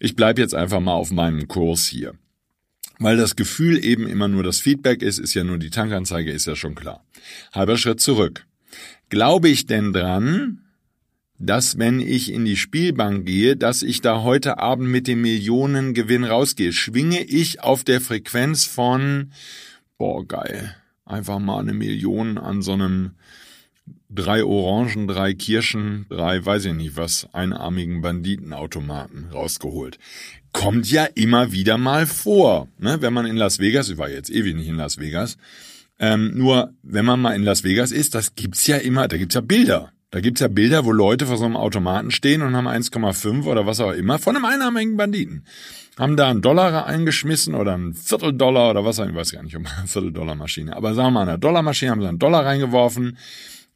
ich 0.00 0.16
bleibe 0.16 0.40
jetzt 0.40 0.54
einfach 0.54 0.80
mal 0.80 0.94
auf 0.94 1.10
meinem 1.12 1.46
Kurs 1.46 1.86
hier. 1.86 2.14
Weil 2.98 3.16
das 3.16 3.36
Gefühl 3.36 3.84
eben 3.84 4.06
immer 4.06 4.28
nur 4.28 4.42
das 4.42 4.60
Feedback 4.60 5.02
ist, 5.02 5.18
ist 5.18 5.34
ja 5.34 5.44
nur 5.44 5.58
die 5.58 5.70
Tankanzeige, 5.70 6.30
ist 6.30 6.46
ja 6.46 6.56
schon 6.56 6.74
klar. 6.74 7.04
Halber 7.52 7.76
Schritt 7.76 8.00
zurück. 8.00 8.46
Glaube 9.08 9.48
ich 9.48 9.66
denn 9.66 9.92
dran, 9.92 10.62
dass 11.38 11.76
wenn 11.76 11.98
ich 11.98 12.32
in 12.32 12.44
die 12.44 12.56
Spielbank 12.56 13.26
gehe, 13.26 13.56
dass 13.56 13.82
ich 13.82 14.00
da 14.00 14.22
heute 14.22 14.58
Abend 14.58 14.88
mit 14.88 15.08
dem 15.08 15.22
Millionengewinn 15.22 16.22
rausgehe. 16.22 16.72
Schwinge 16.72 17.22
ich 17.24 17.60
auf 17.60 17.82
der 17.82 18.00
Frequenz 18.00 18.64
von, 18.64 19.32
boah, 19.98 20.24
geil, 20.26 20.76
einfach 21.04 21.40
mal 21.40 21.58
eine 21.58 21.74
Million 21.74 22.38
an 22.38 22.62
so 22.62 22.74
einem 22.74 23.12
drei 24.08 24.44
Orangen, 24.44 25.08
drei 25.08 25.34
Kirschen, 25.34 26.06
drei, 26.08 26.44
weiß 26.44 26.66
ich 26.66 26.74
nicht 26.74 26.96
was, 26.96 27.28
einarmigen 27.32 28.02
Banditenautomaten 28.02 29.30
rausgeholt. 29.32 29.98
Kommt 30.52 30.90
ja 30.90 31.04
immer 31.04 31.52
wieder 31.52 31.78
mal 31.78 32.06
vor, 32.06 32.68
ne? 32.78 33.00
wenn 33.00 33.14
man 33.14 33.26
in 33.26 33.36
Las 33.36 33.58
Vegas, 33.58 33.88
ich 33.88 33.98
war 33.98 34.10
jetzt 34.10 34.30
ewig 34.30 34.54
nicht 34.54 34.68
in 34.68 34.76
Las 34.76 34.98
Vegas, 34.98 35.38
ähm, 35.98 36.32
nur 36.34 36.74
wenn 36.82 37.04
man 37.04 37.20
mal 37.20 37.34
in 37.34 37.42
Las 37.42 37.64
Vegas 37.64 37.92
ist, 37.92 38.14
das 38.14 38.34
gibt's 38.34 38.66
ja 38.66 38.76
immer, 38.76 39.08
da 39.08 39.16
gibt's 39.16 39.34
ja 39.34 39.40
Bilder. 39.40 39.92
Da 40.10 40.20
gibt's 40.20 40.42
ja 40.42 40.48
Bilder, 40.48 40.84
wo 40.84 40.92
Leute 40.92 41.24
vor 41.24 41.38
so 41.38 41.46
einem 41.46 41.56
Automaten 41.56 42.10
stehen 42.10 42.42
und 42.42 42.54
haben 42.54 42.68
1,5 42.68 43.46
oder 43.46 43.66
was 43.66 43.80
auch 43.80 43.92
immer 43.92 44.18
von 44.18 44.36
einem 44.36 44.44
einarmigen 44.44 44.98
Banditen. 44.98 45.46
Haben 45.98 46.18
da 46.18 46.28
einen 46.28 46.42
Dollar 46.42 46.84
eingeschmissen 46.84 47.54
oder 47.54 47.72
einen 47.72 47.94
Vierteldollar 47.94 48.72
oder 48.72 48.84
was 48.84 49.00
auch 49.00 49.04
immer, 49.04 49.12
ich 49.12 49.16
weiß 49.20 49.32
gar 49.32 49.42
nicht, 49.42 49.54
man 49.54 49.72
eine 49.72 49.88
Vierteldollar-Maschine, 49.88 50.76
aber 50.76 50.92
sagen 50.92 51.08
wir 51.08 51.10
mal, 51.12 51.28
eine 51.28 51.38
Dollarmaschine 51.38 51.90
haben 51.90 52.02
sie 52.02 52.08
einen 52.08 52.18
Dollar 52.18 52.44
reingeworfen. 52.44 53.16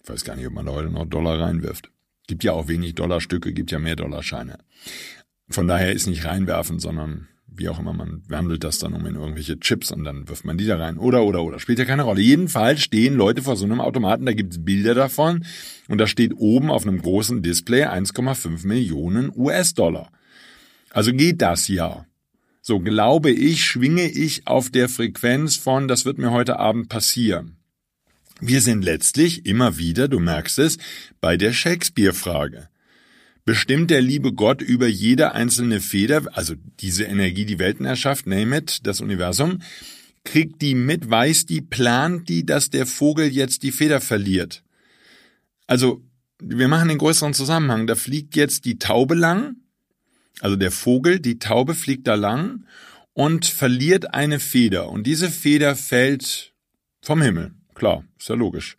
Ich 0.07 0.13
weiß 0.13 0.23
gar 0.23 0.37
nicht, 0.37 0.47
ob 0.47 0.53
man 0.53 0.67
da 0.67 0.73
heute 0.73 0.89
noch 0.89 1.05
Dollar 1.05 1.41
reinwirft. 1.41 1.91
Gibt 2.29 2.45
ja 2.45 2.53
auch 2.53 2.69
wenig 2.69 2.95
Dollarstücke, 2.95 3.53
gibt 3.53 3.73
ja 3.73 3.81
mehr 3.81 3.97
Dollarscheine. 3.97 4.59
Von 5.49 5.67
daher 5.67 5.93
ist 5.93 6.07
nicht 6.07 6.25
reinwerfen, 6.25 6.79
sondern 6.79 7.27
wie 7.49 7.69
auch 7.69 7.81
immer, 7.81 7.93
man 7.93 8.23
wandelt 8.29 8.63
das 8.63 8.79
dann 8.79 8.95
um 8.95 9.05
in 9.05 9.17
irgendwelche 9.17 9.59
Chips 9.59 9.91
und 9.91 10.05
dann 10.05 10.29
wirft 10.29 10.45
man 10.45 10.59
die 10.59 10.67
da 10.67 10.77
rein. 10.77 10.97
Oder, 10.97 11.25
oder, 11.25 11.43
oder. 11.43 11.59
Spielt 11.59 11.81
ja 11.81 11.85
keine 11.85 12.05
Rolle. 12.05 12.21
Jedenfalls 12.21 12.83
stehen 12.83 13.15
Leute 13.15 13.43
vor 13.43 13.57
so 13.57 13.65
einem 13.65 13.81
Automaten, 13.81 14.27
da 14.27 14.33
gibt's 14.33 14.65
Bilder 14.65 14.95
davon 14.95 15.45
und 15.89 15.99
da 15.99 16.07
steht 16.07 16.35
oben 16.37 16.71
auf 16.71 16.87
einem 16.87 17.03
großen 17.03 17.43
Display 17.43 17.85
1,5 17.87 18.65
Millionen 18.65 19.33
US-Dollar. 19.35 20.13
Also 20.91 21.13
geht 21.15 21.43
das 21.43 21.67
ja. 21.67 22.07
So 22.61 22.79
glaube 22.79 23.33
ich, 23.33 23.65
schwinge 23.65 24.09
ich 24.09 24.47
auf 24.47 24.71
der 24.71 24.89
Frequenz 24.89 25.57
von, 25.57 25.89
das 25.89 26.05
wird 26.05 26.19
mir 26.19 26.31
heute 26.31 26.61
Abend 26.61 26.89
passieren. 26.89 27.56
Wir 28.41 28.61
sind 28.61 28.85
letztlich 28.85 29.47
immer 29.47 29.79
wieder, 29.79 30.09
du 30.09 30.19
merkst 30.19 30.59
es, 30.59 30.79
bei 31.21 31.37
der 31.37 31.53
Shakespeare-Frage 31.53 32.69
bestimmt 33.47 33.91
der 33.91 34.03
liebe 34.03 34.35
Gott 34.35 34.61
über 34.61 34.89
jede 34.89 35.33
einzelne 35.33 35.81
Feder, 35.81 36.25
also 36.33 36.55
diese 36.81 37.05
Energie, 37.05 37.47
die 37.47 37.59
Welten 37.59 37.87
erschafft, 37.87 38.27
name 38.27 38.59
it, 38.59 38.81
das 38.83 39.01
Universum, 39.01 39.63
kriegt 40.25 40.61
die 40.61 40.75
mit, 40.75 41.09
weiß 41.09 41.47
die, 41.47 41.63
plant 41.63 42.29
die, 42.29 42.45
dass 42.45 42.69
der 42.69 42.85
Vogel 42.85 43.29
jetzt 43.29 43.63
die 43.63 43.71
Feder 43.71 44.01
verliert. 44.01 44.65
Also, 45.69 46.03
wir 46.43 46.69
machen 46.69 46.89
den 46.89 46.99
größeren 46.99 47.33
Zusammenhang. 47.33 47.87
Da 47.87 47.95
fliegt 47.95 48.37
jetzt 48.37 48.65
die 48.65 48.79
Taube 48.79 49.15
lang, 49.15 49.57
also 50.41 50.57
der 50.57 50.73
Vogel, 50.73 51.21
die 51.21 51.39
Taube 51.39 51.75
fliegt 51.75 52.09
da 52.09 52.17
lang 52.17 52.67
und 53.15 53.47
verliert 53.47 54.13
eine 54.13 54.41
Feder. 54.41 54.91
Und 54.91 55.07
diese 55.07 55.31
Feder 55.31 55.77
fällt 55.77 56.53
vom 57.01 57.23
Himmel. 57.23 57.55
Klar, 57.77 58.05
ist 58.19 58.29
ja 58.29 58.35
logisch. 58.35 58.79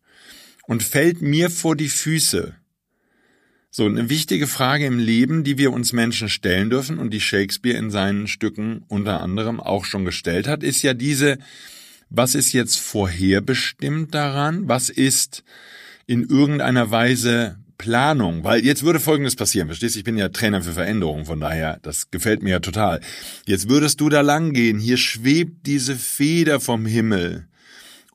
Und 0.64 0.84
fällt 0.84 1.22
mir 1.22 1.50
vor 1.50 1.76
die 1.76 1.88
Füße. 1.88 2.56
So, 3.70 3.86
eine 3.86 4.10
wichtige 4.10 4.48
Frage 4.48 4.88
im 4.88 4.98
Leben, 4.98 5.44
die 5.44 5.60
wir 5.60 5.72
uns 5.72 5.94
Menschen 5.94 6.30
stellen 6.30 6.72
dürfen 6.72 6.98
und 6.98 7.12
die 7.12 7.22
Shakespeare 7.22 7.78
in 7.78 7.92
seinen 7.92 8.28
Stücken 8.28 8.84
unter 8.88 9.22
anderem 9.22 9.60
auch 9.60 9.86
schon 9.86 10.04
gestellt 10.04 10.48
hat, 10.48 10.64
ist 10.64 10.82
ja 10.82 10.96
diese, 10.96 11.38
was 12.10 12.34
ist 12.34 12.54
jetzt 12.54 12.80
vorherbestimmt 12.80 14.16
daran? 14.16 14.68
Was 14.68 14.90
ist 14.90 15.44
in 16.08 16.24
irgendeiner 16.24 16.90
Weise 16.90 17.60
Planung? 17.78 18.44
Weil 18.44 18.66
jetzt 18.66 18.82
würde 18.82 19.00
Folgendes 19.00 19.36
passieren, 19.36 19.68
verstehst 19.68 19.94
du? 19.94 20.00
Ich 20.00 20.06
bin 20.06 20.18
ja 20.18 20.30
Trainer 20.30 20.64
für 20.64 20.74
Veränderung, 20.74 21.26
von 21.26 21.40
daher, 21.40 21.78
das 21.84 22.10
gefällt 22.10 22.42
mir 22.42 22.50
ja 22.50 22.60
total. 22.60 23.00
Jetzt 23.46 23.70
würdest 23.70 24.02
du 24.02 24.10
da 24.10 24.22
lang 24.22 24.54
gehen, 24.54 24.80
hier 24.80 24.98
schwebt 24.98 25.68
diese 25.68 25.96
Feder 25.96 26.60
vom 26.60 26.88
Himmel 26.88 27.48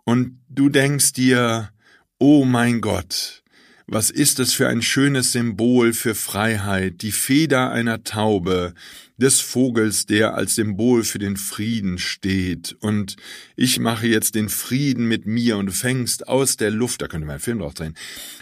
und 0.05 0.41
du 0.49 0.69
denkst 0.69 1.13
dir, 1.13 1.71
oh 2.19 2.45
mein 2.45 2.81
Gott, 2.81 3.43
was 3.87 4.11
ist 4.11 4.41
es 4.41 4.55
für 4.55 4.69
ein 4.69 4.83
schönes 4.83 5.33
Symbol 5.33 5.93
für 5.93 6.15
Freiheit, 6.15 7.03
die 7.03 7.13
Feder 7.13 7.71
einer 7.71 8.05
Taube, 8.05 8.75
des 9.23 9.41
Vogels, 9.41 10.07
der 10.07 10.35
als 10.35 10.57
Symbol 10.57 11.05
für 11.05 11.19
den 11.19 11.37
Frieden 11.37 11.99
steht. 11.99 12.77
Und 12.81 13.17
ich 13.57 13.79
mache 13.79 14.09
jetzt 14.09 14.35
den 14.35 14.49
Frieden 14.49 15.07
mit 15.07 15.27
mir 15.27 15.57
und 15.59 15.67
du 15.67 15.73
fängst 15.73 16.27
aus 16.29 16.57
der 16.57 16.71
Luft, 16.71 17.03
da 17.03 17.07
könnte 17.07 17.27
man 17.27 17.35
einen 17.35 17.41
Film 17.41 17.61
drauf 17.61 17.75
drehen, 17.75 17.95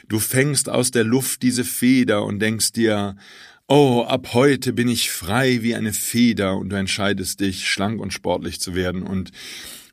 du 0.08 0.18
fängst 0.18 0.68
aus 0.68 0.90
der 0.90 1.04
Luft 1.04 1.42
diese 1.42 1.64
Feder 1.64 2.24
und 2.24 2.40
denkst 2.40 2.72
dir, 2.72 3.16
Oh, 3.72 4.02
ab 4.02 4.30
heute 4.32 4.72
bin 4.72 4.88
ich 4.88 5.12
frei 5.12 5.62
wie 5.62 5.76
eine 5.76 5.92
Feder 5.92 6.56
und 6.56 6.70
du 6.70 6.76
entscheidest 6.76 7.38
dich, 7.38 7.68
schlank 7.68 8.00
und 8.00 8.12
sportlich 8.12 8.58
zu 8.58 8.74
werden 8.74 9.04
und 9.04 9.30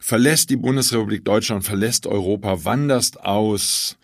verlässt 0.08 0.50
die 0.50 0.56
Bundesrepublik 0.56 1.26
Deutschland, 1.26 1.66
verlässt 1.66 2.08
Europa, 2.08 2.64
wanderst 2.64 3.20
aus 3.20 3.98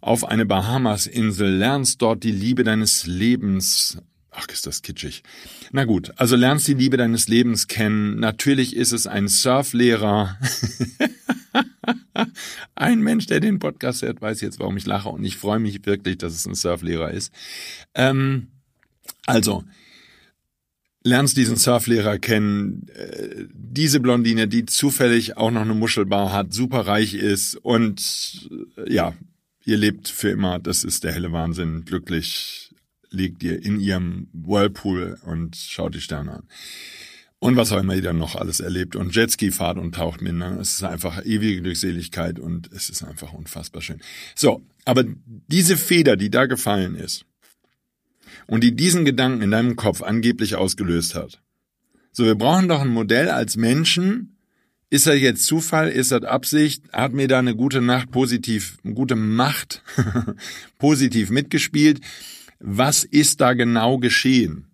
auf 0.00 0.24
eine 0.24 0.46
Bahamas-Insel, 0.46 1.54
lernst 1.54 2.00
dort 2.00 2.24
die 2.24 2.32
Liebe 2.32 2.64
deines 2.64 3.06
Lebens. 3.06 3.98
Ach, 4.30 4.46
ist 4.48 4.66
das 4.66 4.80
kitschig. 4.80 5.22
Na 5.70 5.84
gut, 5.84 6.12
also 6.16 6.34
lernst 6.34 6.66
die 6.66 6.72
Liebe 6.72 6.96
deines 6.96 7.28
Lebens 7.28 7.68
kennen. 7.68 8.18
Natürlich 8.18 8.74
ist 8.74 8.92
es 8.92 9.06
ein 9.06 9.28
Surflehrer. 9.28 10.38
ein 12.74 13.02
Mensch, 13.02 13.26
der 13.26 13.40
den 13.40 13.58
Podcast 13.58 14.00
hört, 14.00 14.22
weiß 14.22 14.40
jetzt, 14.40 14.60
warum 14.60 14.78
ich 14.78 14.86
lache 14.86 15.10
und 15.10 15.22
ich 15.24 15.36
freue 15.36 15.58
mich 15.58 15.84
wirklich, 15.84 16.16
dass 16.16 16.32
es 16.32 16.46
ein 16.46 16.54
Surflehrer 16.54 17.10
ist. 17.10 17.34
Ähm, 17.94 18.46
Also, 19.26 19.64
lernst 21.02 21.36
diesen 21.36 21.56
Surflehrer 21.56 22.18
kennen, 22.18 22.86
äh, 22.94 23.46
diese 23.52 24.00
Blondine, 24.00 24.48
die 24.48 24.66
zufällig 24.66 25.36
auch 25.36 25.50
noch 25.50 25.62
eine 25.62 25.74
Muschelbar 25.74 26.32
hat, 26.32 26.52
super 26.52 26.86
reich 26.86 27.14
ist 27.14 27.56
und 27.56 28.48
äh, 28.76 28.92
ja, 28.92 29.14
ihr 29.64 29.76
lebt 29.76 30.08
für 30.08 30.30
immer, 30.30 30.58
das 30.58 30.84
ist 30.84 31.04
der 31.04 31.12
helle 31.12 31.32
Wahnsinn, 31.32 31.84
glücklich 31.84 32.74
liegt 33.10 33.42
ihr 33.42 33.62
in 33.64 33.80
ihrem 33.80 34.28
Whirlpool 34.32 35.18
und 35.24 35.56
schaut 35.56 35.94
die 35.94 36.00
Sterne 36.00 36.32
an. 36.32 36.42
Und 37.40 37.56
was 37.56 37.72
auch 37.72 37.80
immer 37.80 37.94
ihr 37.94 38.02
dann 38.02 38.18
noch 38.18 38.36
alles 38.36 38.60
erlebt 38.60 38.96
und 38.96 39.14
Jetski 39.16 39.50
fahrt 39.50 39.78
und 39.78 39.94
taucht 39.94 40.20
mit. 40.20 40.34
Ne? 40.34 40.58
Es 40.60 40.74
ist 40.74 40.82
einfach 40.84 41.24
ewige 41.24 41.62
Glückseligkeit 41.62 42.38
und 42.38 42.70
es 42.70 42.90
ist 42.90 43.02
einfach 43.02 43.32
unfassbar 43.32 43.80
schön. 43.80 44.00
So, 44.34 44.62
aber 44.84 45.04
diese 45.24 45.78
Feder, 45.78 46.16
die 46.16 46.30
da 46.30 46.44
gefallen 46.44 46.94
ist 46.96 47.24
und 48.46 48.64
die 48.64 48.74
diesen 48.74 49.04
Gedanken 49.04 49.42
in 49.42 49.50
deinem 49.50 49.76
Kopf 49.76 50.02
angeblich 50.02 50.56
ausgelöst 50.56 51.14
hat. 51.14 51.40
So, 52.12 52.24
wir 52.24 52.34
brauchen 52.34 52.68
doch 52.68 52.80
ein 52.80 52.88
Modell 52.88 53.28
als 53.28 53.56
Menschen. 53.56 54.36
Ist 54.88 55.06
er 55.06 55.14
jetzt 55.14 55.46
Zufall? 55.46 55.88
Ist 55.88 56.10
das 56.10 56.24
Absicht? 56.24 56.82
Hat 56.92 57.12
mir 57.12 57.28
da 57.28 57.38
eine 57.38 57.54
gute 57.54 57.80
Nacht 57.80 58.10
positiv, 58.10 58.78
eine 58.84 58.94
gute 58.94 59.14
Macht 59.14 59.82
positiv 60.78 61.30
mitgespielt? 61.30 62.00
Was 62.58 63.04
ist 63.04 63.40
da 63.40 63.52
genau 63.54 63.98
geschehen? 63.98 64.66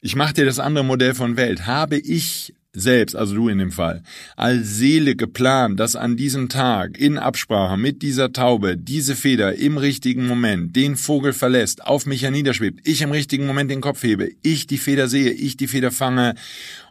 Ich 0.00 0.16
mache 0.16 0.34
dir 0.34 0.44
das 0.44 0.58
andere 0.58 0.84
Modell 0.84 1.14
von 1.14 1.36
Welt. 1.36 1.66
Habe 1.66 1.98
ich 1.98 2.54
selbst, 2.74 3.14
also 3.14 3.34
du 3.34 3.48
in 3.48 3.58
dem 3.58 3.72
Fall, 3.72 4.02
als 4.36 4.76
Seele 4.76 5.14
geplant, 5.14 5.78
dass 5.78 5.96
an 5.96 6.16
diesem 6.16 6.48
Tag 6.48 6.98
in 6.98 7.18
Absprache 7.18 7.76
mit 7.76 8.02
dieser 8.02 8.32
Taube 8.32 8.76
diese 8.76 9.14
Feder 9.14 9.54
im 9.56 9.76
richtigen 9.76 10.26
Moment 10.26 10.74
den 10.74 10.96
Vogel 10.96 11.32
verlässt, 11.32 11.84
auf 11.84 12.06
mich 12.06 12.22
herniederschwebt, 12.22 12.86
ich 12.86 13.02
im 13.02 13.10
richtigen 13.10 13.46
Moment 13.46 13.70
den 13.70 13.80
Kopf 13.80 14.02
hebe, 14.02 14.30
ich 14.42 14.66
die 14.66 14.78
Feder 14.78 15.08
sehe, 15.08 15.30
ich 15.30 15.56
die 15.56 15.68
Feder 15.68 15.90
fange 15.90 16.34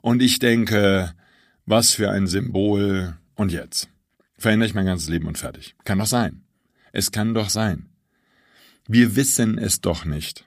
und 0.01 0.21
ich 0.21 0.39
denke, 0.39 1.13
was 1.65 1.93
für 1.93 2.11
ein 2.11 2.27
Symbol 2.27 3.15
und 3.35 3.51
jetzt 3.51 3.89
verändere 4.41 4.67
ich 4.67 4.73
mein 4.73 4.85
ganzes 4.85 5.07
Leben 5.07 5.27
und 5.27 5.37
fertig. 5.37 5.75
Kann 5.85 5.99
doch 5.99 6.07
sein. 6.07 6.43
Es 6.91 7.11
kann 7.11 7.33
doch 7.33 7.49
sein. 7.49 7.89
Wir 8.87 9.15
wissen 9.15 9.57
es 9.57 9.79
doch 9.81 10.03
nicht. 10.03 10.45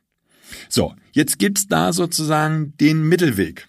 So, 0.68 0.94
jetzt 1.12 1.38
gibt's 1.38 1.68
da 1.68 1.92
sozusagen 1.92 2.76
den 2.76 3.08
Mittelweg. 3.08 3.68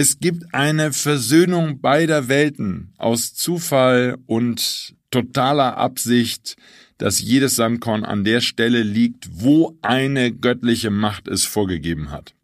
Es 0.00 0.18
gibt 0.18 0.54
eine 0.54 0.94
Versöhnung 0.94 1.82
beider 1.82 2.28
Welten 2.28 2.94
aus 2.96 3.34
Zufall 3.34 4.16
und 4.24 4.94
totaler 5.10 5.76
Absicht, 5.76 6.56
dass 6.96 7.20
jedes 7.20 7.56
Sandkorn 7.56 8.06
an 8.06 8.24
der 8.24 8.40
Stelle 8.40 8.82
liegt, 8.82 9.28
wo 9.30 9.76
eine 9.82 10.32
göttliche 10.32 10.88
Macht 10.88 11.28
es 11.28 11.44
vorgegeben 11.44 12.10
hat. 12.10 12.34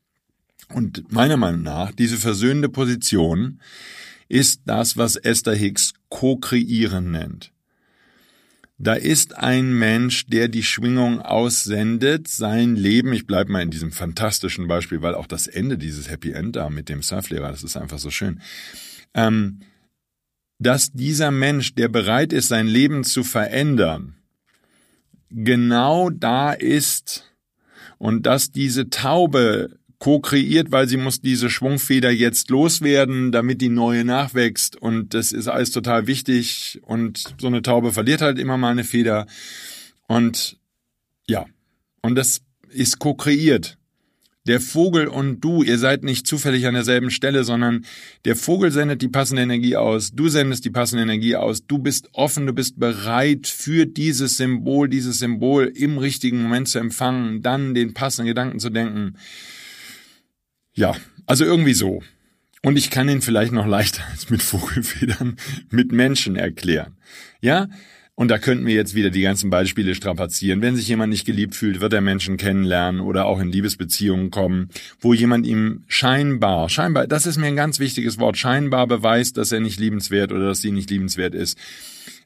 Und 0.69 1.11
meiner 1.11 1.39
Meinung 1.39 1.63
nach, 1.63 1.93
diese 1.93 2.19
versöhnende 2.19 2.69
Position 2.69 3.63
ist 4.29 4.61
das, 4.67 4.99
was 4.99 5.17
Esther 5.17 5.55
Hicks 5.55 5.95
Co-Kreieren 6.11 7.11
nennt. 7.11 7.53
Da 8.79 8.93
ist 8.93 9.37
ein 9.37 9.73
Mensch, 9.73 10.27
der 10.27 10.49
die 10.49 10.63
Schwingung 10.63 11.23
aussendet, 11.23 12.29
sein 12.29 12.77
Leben, 12.77 13.15
ich 13.15 13.27
bleibe 13.27 13.51
mal 13.51 13.63
in 13.63 13.71
diesem 13.71 13.91
fantastischen 13.91 14.69
Beispiel, 14.69 15.01
weil 15.01 15.15
auch 15.15 15.27
das 15.27 15.47
Ende 15.47 15.79
dieses 15.79 16.11
Happy 16.11 16.33
End 16.33 16.57
da 16.57 16.69
mit 16.69 16.91
dem 16.91 17.03
Surflehrer, 17.03 17.51
das 17.51 17.63
ist 17.63 17.79
einfach 17.79 17.99
so 17.99 18.11
schön, 18.11 18.41
ähm, 19.15 19.61
dass 20.59 20.93
dieser 20.93 21.31
Mensch, 21.31 21.75
der 21.75 21.89
bereit 21.89 22.33
ist, 22.35 22.49
sein 22.49 22.67
Leben 22.67 23.03
zu 23.03 23.25
verändern, 23.25 24.17
genau 25.31 26.11
da 26.11 26.53
ist 26.53 27.33
und 27.99 28.27
dass 28.27 28.51
diese 28.51 28.91
Taube 28.91 29.79
co-kreiert, 29.99 30.73
weil 30.73 30.89
sie 30.89 30.97
muss 30.97 31.21
diese 31.21 31.51
Schwungfeder 31.51 32.11
jetzt 32.11 32.51
loswerden, 32.51 33.33
damit 33.33 33.61
die 33.61 33.69
neue 33.69 34.05
nachwächst. 34.05 34.77
Und 34.77 35.15
das 35.15 35.33
ist 35.33 35.49
alles 35.49 35.71
total 35.71 36.07
wichtig. 36.07 36.81
Und 36.83 37.35
so 37.39 37.47
eine 37.47 37.63
Taube 37.63 37.93
verliert 37.93 38.21
halt 38.21 38.39
immer 38.39 38.57
mal 38.57 38.71
eine 38.71 38.85
Feder. 38.85 39.27
Und 40.07 40.59
ja, 41.27 41.47
und 42.03 42.15
das 42.15 42.43
ist 42.71 42.99
co-kreiert. 42.99 43.79
Der 44.47 44.61
Vogel 44.61 45.09
und 45.09 45.41
du, 45.41 45.65
ihr 45.65 45.77
seid 45.77 46.05
nicht 46.05 46.25
zufällig 46.25 46.69
an 46.69 46.75
derselben 46.75 47.11
Stelle, 47.11 47.43
sondern 47.43 47.85
der 48.25 48.37
Vogel 48.37 48.71
sendet 48.71 49.03
die 49.03 49.09
passende 49.09 49.43
Energie 49.43 49.75
aus, 49.75 50.13
du 50.13 50.29
sendest 50.29 50.65
die 50.65 50.71
passende 50.71 51.03
Energie 51.03 51.35
aus, 51.35 51.67
du 51.67 51.79
bist 51.79 52.11
offen, 52.13 52.47
du 52.47 52.53
bist 52.53 52.79
bereit 52.79 53.49
für 53.49 53.87
dieses 53.87 54.37
Symbol, 54.37 54.89
dieses 54.89 55.19
Symbol 55.19 55.73
im 55.75 55.99
richtigen 55.99 56.45
Moment 56.45 56.69
zu 56.69 56.79
empfangen, 56.79 57.43
dann 57.43 57.75
den 57.75 57.93
passenden 57.93 58.29
Gedanken 58.29 58.61
zu 58.61 58.71
denken. 58.71 59.17
Ja, 60.77 60.95
also 61.27 61.45
irgendwie 61.45 61.75
so. 61.75 62.03
Und 62.63 62.77
ich 62.77 62.91
kann 62.91 63.09
ihn 63.09 63.23
vielleicht 63.23 63.53
noch 63.53 63.67
leichter 63.67 64.03
als 64.11 64.31
mit 64.31 64.43
Vogelfedern 64.43 65.37
mit 65.71 65.91
Menschen 65.91 66.37
erklären. 66.37 66.97
Ja? 67.41 67.69
Und 68.19 68.29
da 68.29 68.39
könnten 68.39 68.65
wir 68.65 68.75
jetzt 68.75 68.95
wieder 68.95 69.11
die 69.11 69.21
ganzen 69.21 69.51
Beispiele 69.51 69.95
strapazieren. 69.95 70.63
Wenn 70.63 70.75
sich 70.75 70.89
jemand 70.89 71.11
nicht 71.11 71.27
geliebt 71.27 71.55
fühlt, 71.55 71.81
wird 71.81 71.93
er 71.93 72.01
Menschen 72.01 72.39
kennenlernen 72.39 73.03
oder 73.03 73.27
auch 73.27 73.41
in 73.41 73.53
Liebesbeziehungen 73.53 74.31
kommen, 74.31 74.71
wo 75.01 75.13
jemand 75.13 75.47
ihm 75.47 75.85
scheinbar, 75.87 76.71
scheinbar, 76.71 77.07
das 77.07 77.27
ist 77.27 77.37
mir 77.37 77.47
ein 77.47 77.57
ganz 77.57 77.79
wichtiges 77.79 78.19
Wort, 78.19 78.39
scheinbar 78.39 78.87
beweist, 78.87 79.37
dass 79.37 79.53
er 79.53 79.61
nicht 79.61 79.79
liebenswert 79.79 80.33
oder 80.33 80.47
dass 80.47 80.63
sie 80.63 80.73
nicht 80.73 80.91
liebenswert 80.91 81.35
ist. 81.35 81.59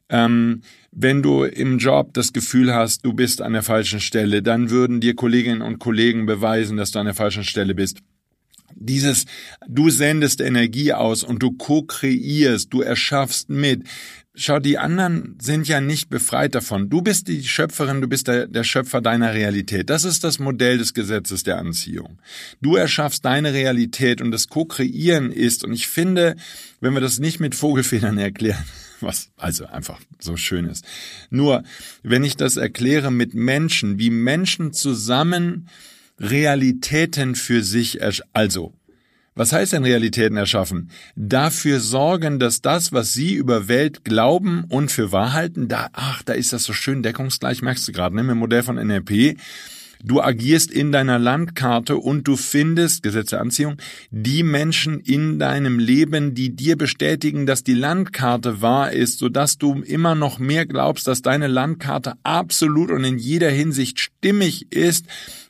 Ähm, 0.07 0.61
wenn 0.91 1.21
du 1.21 1.43
im 1.43 1.77
Job 1.77 2.13
das 2.13 2.31
Gefühl 2.31 2.73
hast, 2.73 3.03
du 3.05 3.13
bist 3.13 3.41
an 3.41 3.51
der 3.51 3.63
falschen 3.63 3.99
Stelle, 3.99 4.41
dann 4.41 4.69
würden 4.69 5.01
dir 5.01 5.13
Kolleginnen 5.13 5.61
und 5.61 5.79
Kollegen 5.79 6.25
beweisen, 6.25 6.77
dass 6.77 6.91
du 6.91 6.99
an 6.99 7.05
der 7.05 7.15
falschen 7.15 7.43
Stelle 7.43 7.75
bist 7.75 7.99
dieses, 8.81 9.25
du 9.67 9.89
sendest 9.89 10.41
Energie 10.41 10.93
aus 10.93 11.23
und 11.23 11.41
du 11.41 11.51
co-kreierst, 11.51 12.73
du 12.73 12.81
erschaffst 12.81 13.49
mit. 13.49 13.83
Schau, 14.33 14.59
die 14.59 14.77
anderen 14.77 15.37
sind 15.41 15.67
ja 15.67 15.81
nicht 15.81 16.09
befreit 16.09 16.55
davon. 16.55 16.89
Du 16.89 17.01
bist 17.01 17.27
die 17.27 17.43
Schöpferin, 17.43 17.99
du 17.99 18.07
bist 18.07 18.27
der, 18.29 18.47
der, 18.47 18.63
Schöpfer 18.63 19.01
deiner 19.01 19.33
Realität. 19.33 19.89
Das 19.89 20.05
ist 20.05 20.23
das 20.23 20.39
Modell 20.39 20.77
des 20.77 20.93
Gesetzes 20.93 21.43
der 21.43 21.57
Anziehung. 21.57 22.17
Du 22.61 22.77
erschaffst 22.77 23.25
deine 23.25 23.53
Realität 23.53 24.21
und 24.21 24.31
das 24.31 24.47
Co-Kreieren 24.47 25.33
ist, 25.33 25.65
und 25.65 25.73
ich 25.73 25.87
finde, 25.87 26.37
wenn 26.79 26.93
wir 26.93 27.01
das 27.01 27.19
nicht 27.19 27.41
mit 27.41 27.55
Vogelfedern 27.55 28.17
erklären, 28.17 28.63
was 29.01 29.31
also 29.35 29.65
einfach 29.65 29.99
so 30.19 30.37
schön 30.37 30.65
ist. 30.65 30.85
Nur, 31.29 31.63
wenn 32.01 32.23
ich 32.23 32.37
das 32.37 32.55
erkläre 32.55 33.11
mit 33.11 33.33
Menschen, 33.33 33.99
wie 33.99 34.11
Menschen 34.11 34.71
zusammen 34.71 35.67
Realitäten 36.21 37.35
für 37.35 37.63
sich, 37.63 37.99
also 38.33 38.73
was 39.33 39.53
heißt 39.53 39.73
denn 39.73 39.85
Realitäten 39.85 40.35
erschaffen? 40.35 40.91
Dafür 41.15 41.79
sorgen, 41.79 42.37
dass 42.37 42.61
das, 42.61 42.91
was 42.91 43.13
sie 43.13 43.33
über 43.33 43.67
Welt 43.69 44.03
glauben 44.03 44.65
und 44.67 44.91
für 44.91 45.11
wahr 45.11 45.33
halten, 45.33 45.67
da, 45.67 45.87
ach, 45.93 46.21
da 46.23 46.33
ist 46.33 46.51
das 46.51 46.63
so 46.63 46.73
schön 46.73 47.01
deckungsgleich, 47.01 47.61
merkst 47.61 47.87
du 47.87 47.91
gerade, 47.93 48.15
ne, 48.15 48.29
im 48.29 48.37
Modell 48.37 48.61
von 48.61 48.75
NLP, 48.75 49.37
Du 50.03 50.19
agierst 50.19 50.71
in 50.71 50.91
deiner 50.91 51.19
Landkarte 51.19 51.97
und 51.97 52.27
du 52.27 52.35
findest, 52.35 53.03
Gesetze 53.03 53.39
Anziehung, 53.39 53.77
die 54.09 54.41
Menschen 54.41 54.99
in 54.99 55.37
deinem 55.37 55.77
Leben, 55.77 56.33
die 56.33 56.55
dir 56.55 56.75
bestätigen, 56.75 57.45
dass 57.45 57.63
die 57.63 57.75
Landkarte 57.75 58.61
wahr 58.61 58.91
ist, 58.91 59.19
sodass 59.19 59.57
du 59.59 59.81
immer 59.81 60.15
noch 60.15 60.39
mehr 60.39 60.65
glaubst, 60.65 61.07
dass 61.07 61.21
deine 61.21 61.47
Landkarte 61.47 62.13
absolut 62.23 62.89
und 62.89 63.03
in 63.03 63.19
jeder 63.19 63.51
Hinsicht 63.51 63.99
stimmig 63.99 64.71
ist, 64.71 65.05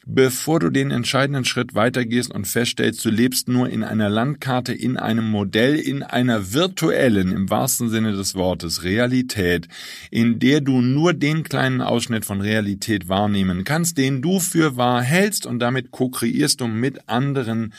bevor 0.05 0.59
du 0.59 0.69
den 0.69 0.91
entscheidenden 0.91 1.45
Schritt 1.45 1.75
weitergehst 1.75 2.33
und 2.33 2.47
feststellst, 2.47 3.03
du 3.05 3.09
lebst 3.09 3.47
nur 3.47 3.69
in 3.69 3.83
einer 3.83 4.09
Landkarte, 4.09 4.73
in 4.73 4.97
einem 4.97 5.29
Modell, 5.29 5.75
in 5.75 6.03
einer 6.03 6.53
virtuellen, 6.53 7.31
im 7.31 7.49
wahrsten 7.49 7.89
Sinne 7.89 8.13
des 8.13 8.35
Wortes, 8.35 8.83
Realität, 8.83 9.67
in 10.09 10.39
der 10.39 10.61
du 10.61 10.81
nur 10.81 11.13
den 11.13 11.43
kleinen 11.43 11.81
Ausschnitt 11.81 12.25
von 12.25 12.41
Realität 12.41 13.07
wahrnehmen 13.07 13.63
kannst, 13.63 13.97
den 13.97 14.21
du 14.21 14.39
für 14.39 14.77
wahr 14.77 15.01
hältst 15.01 15.45
und 15.45 15.59
damit 15.59 15.91
ko-kreierst 15.91 16.61
du 16.61 16.67
mit 16.67 17.07
anderen 17.09 17.73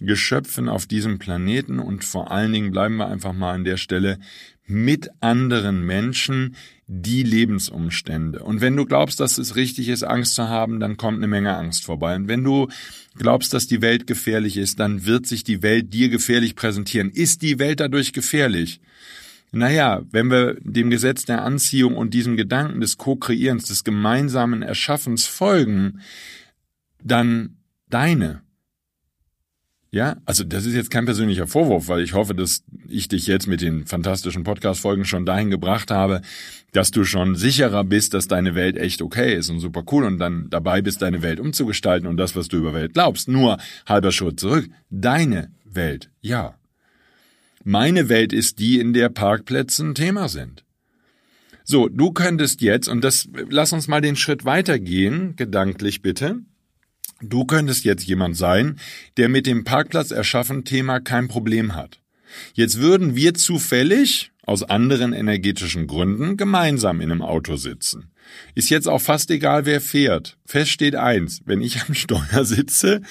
Geschöpfen 0.00 0.68
auf 0.68 0.86
diesem 0.86 1.18
Planeten. 1.18 1.78
Und 1.78 2.04
vor 2.04 2.30
allen 2.30 2.52
Dingen 2.52 2.70
bleiben 2.70 2.96
wir 2.96 3.08
einfach 3.08 3.32
mal 3.32 3.54
an 3.54 3.64
der 3.64 3.76
Stelle 3.76 4.18
mit 4.66 5.10
anderen 5.20 5.84
Menschen 5.84 6.56
die 6.86 7.22
Lebensumstände. 7.22 8.42
Und 8.42 8.60
wenn 8.60 8.76
du 8.76 8.84
glaubst, 8.84 9.20
dass 9.20 9.38
es 9.38 9.56
richtig 9.56 9.88
ist, 9.88 10.02
Angst 10.02 10.34
zu 10.34 10.48
haben, 10.48 10.80
dann 10.80 10.96
kommt 10.96 11.18
eine 11.18 11.26
Menge 11.26 11.56
Angst 11.56 11.84
vorbei. 11.84 12.14
Und 12.14 12.28
wenn 12.28 12.44
du 12.44 12.68
glaubst, 13.16 13.52
dass 13.54 13.66
die 13.66 13.82
Welt 13.82 14.06
gefährlich 14.06 14.56
ist, 14.56 14.78
dann 14.78 15.04
wird 15.04 15.26
sich 15.26 15.44
die 15.44 15.62
Welt 15.62 15.92
dir 15.92 16.08
gefährlich 16.08 16.54
präsentieren. 16.54 17.10
Ist 17.10 17.42
die 17.42 17.58
Welt 17.58 17.80
dadurch 17.80 18.12
gefährlich? 18.12 18.80
Naja, 19.52 20.02
wenn 20.10 20.30
wir 20.30 20.56
dem 20.60 20.90
Gesetz 20.90 21.24
der 21.24 21.42
Anziehung 21.42 21.96
und 21.96 22.14
diesem 22.14 22.36
Gedanken 22.36 22.80
des 22.80 22.98
Co-Kreierens, 22.98 23.64
des 23.64 23.84
gemeinsamen 23.84 24.62
Erschaffens 24.62 25.26
folgen, 25.26 26.00
dann 27.02 27.56
deine. 27.88 28.42
Ja, 29.90 30.16
also 30.24 30.44
das 30.44 30.66
ist 30.66 30.74
jetzt 30.74 30.90
kein 30.90 31.04
persönlicher 31.04 31.46
Vorwurf, 31.46 31.88
weil 31.88 32.02
ich 32.02 32.12
hoffe, 32.12 32.34
dass 32.34 32.64
ich 32.88 33.08
dich 33.08 33.26
jetzt 33.26 33.46
mit 33.46 33.60
den 33.60 33.86
fantastischen 33.86 34.42
Podcast-Folgen 34.42 35.04
schon 35.04 35.24
dahin 35.24 35.48
gebracht 35.50 35.90
habe, 35.90 36.22
dass 36.72 36.90
du 36.90 37.04
schon 37.04 37.36
sicherer 37.36 37.84
bist, 37.84 38.12
dass 38.12 38.28
deine 38.28 38.54
Welt 38.54 38.76
echt 38.76 39.00
okay 39.00 39.34
ist 39.34 39.48
und 39.48 39.60
super 39.60 39.84
cool 39.92 40.04
und 40.04 40.18
dann 40.18 40.50
dabei 40.50 40.82
bist, 40.82 41.02
deine 41.02 41.22
Welt 41.22 41.40
umzugestalten 41.40 42.08
und 42.08 42.16
das, 42.16 42.36
was 42.36 42.48
du 42.48 42.58
über 42.58 42.74
Welt 42.74 42.94
glaubst. 42.94 43.28
Nur 43.28 43.58
halber 43.86 44.12
Schritt 44.12 44.40
zurück. 44.40 44.68
Deine 44.90 45.52
Welt, 45.64 46.10
ja. 46.20 46.56
Meine 47.64 48.08
Welt 48.08 48.32
ist 48.32 48.58
die, 48.58 48.78
in 48.80 48.92
der 48.92 49.08
Parkplätze 49.08 49.84
ein 49.84 49.94
Thema 49.94 50.28
sind. 50.28 50.64
So, 51.64 51.88
du 51.88 52.12
könntest 52.12 52.60
jetzt, 52.60 52.88
und 52.88 53.02
das, 53.02 53.28
lass 53.48 53.72
uns 53.72 53.88
mal 53.88 54.00
den 54.00 54.14
Schritt 54.14 54.44
weitergehen, 54.44 55.34
gedanklich 55.36 56.00
bitte. 56.00 56.40
Du 57.22 57.44
könntest 57.44 57.84
jetzt 57.84 58.04
jemand 58.04 58.36
sein, 58.36 58.78
der 59.16 59.28
mit 59.28 59.46
dem 59.46 59.64
Parkplatz 59.64 60.10
erschaffen 60.10 60.64
Thema 60.64 61.00
kein 61.00 61.28
Problem 61.28 61.74
hat. 61.74 62.00
Jetzt 62.54 62.78
würden 62.78 63.16
wir 63.16 63.34
zufällig, 63.34 64.32
aus 64.42 64.62
anderen 64.62 65.12
energetischen 65.12 65.86
Gründen, 65.86 66.36
gemeinsam 66.36 67.00
in 67.00 67.10
einem 67.10 67.22
Auto 67.22 67.56
sitzen. 67.56 68.12
Ist 68.54 68.70
jetzt 68.70 68.88
auch 68.88 69.00
fast 69.00 69.30
egal, 69.30 69.66
wer 69.66 69.80
fährt. 69.80 70.36
Fest 70.44 70.70
steht 70.70 70.94
eins, 70.94 71.40
wenn 71.46 71.60
ich 71.60 71.82
am 71.82 71.94
Steuer 71.94 72.44
sitze, 72.44 73.02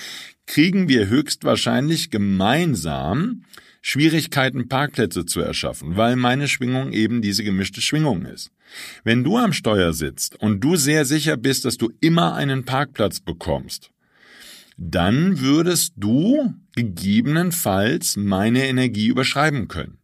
kriegen 0.45 0.87
wir 0.87 1.07
höchstwahrscheinlich 1.07 2.11
gemeinsam 2.11 3.43
Schwierigkeiten, 3.81 4.67
Parkplätze 4.67 5.25
zu 5.25 5.41
erschaffen, 5.41 5.95
weil 5.95 6.15
meine 6.15 6.47
Schwingung 6.47 6.91
eben 6.91 7.21
diese 7.21 7.43
gemischte 7.43 7.81
Schwingung 7.81 8.25
ist. 8.25 8.51
Wenn 9.03 9.23
du 9.23 9.37
am 9.37 9.53
Steuer 9.53 9.93
sitzt 9.93 10.35
und 10.41 10.61
du 10.61 10.75
sehr 10.75 11.05
sicher 11.05 11.37
bist, 11.37 11.65
dass 11.65 11.77
du 11.77 11.91
immer 12.01 12.33
einen 12.33 12.65
Parkplatz 12.65 13.19
bekommst, 13.19 13.91
dann 14.77 15.39
würdest 15.39 15.93
du 15.97 16.53
gegebenenfalls 16.75 18.17
meine 18.17 18.67
Energie 18.67 19.07
überschreiben 19.07 19.67
können. 19.67 19.97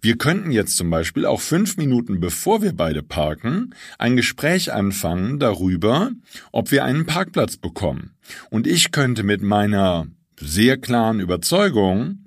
Wir 0.00 0.16
könnten 0.16 0.50
jetzt 0.50 0.76
zum 0.76 0.88
Beispiel 0.88 1.26
auch 1.26 1.40
fünf 1.40 1.76
Minuten 1.76 2.18
bevor 2.20 2.62
wir 2.62 2.72
beide 2.72 3.02
parken 3.02 3.74
ein 3.98 4.16
Gespräch 4.16 4.72
anfangen 4.72 5.38
darüber, 5.38 6.10
ob 6.52 6.70
wir 6.70 6.84
einen 6.84 7.04
Parkplatz 7.04 7.58
bekommen. 7.58 8.14
Und 8.50 8.66
ich 8.66 8.92
könnte 8.92 9.22
mit 9.22 9.42
meiner 9.42 10.06
sehr 10.40 10.78
klaren 10.78 11.20
Überzeugung 11.20 12.24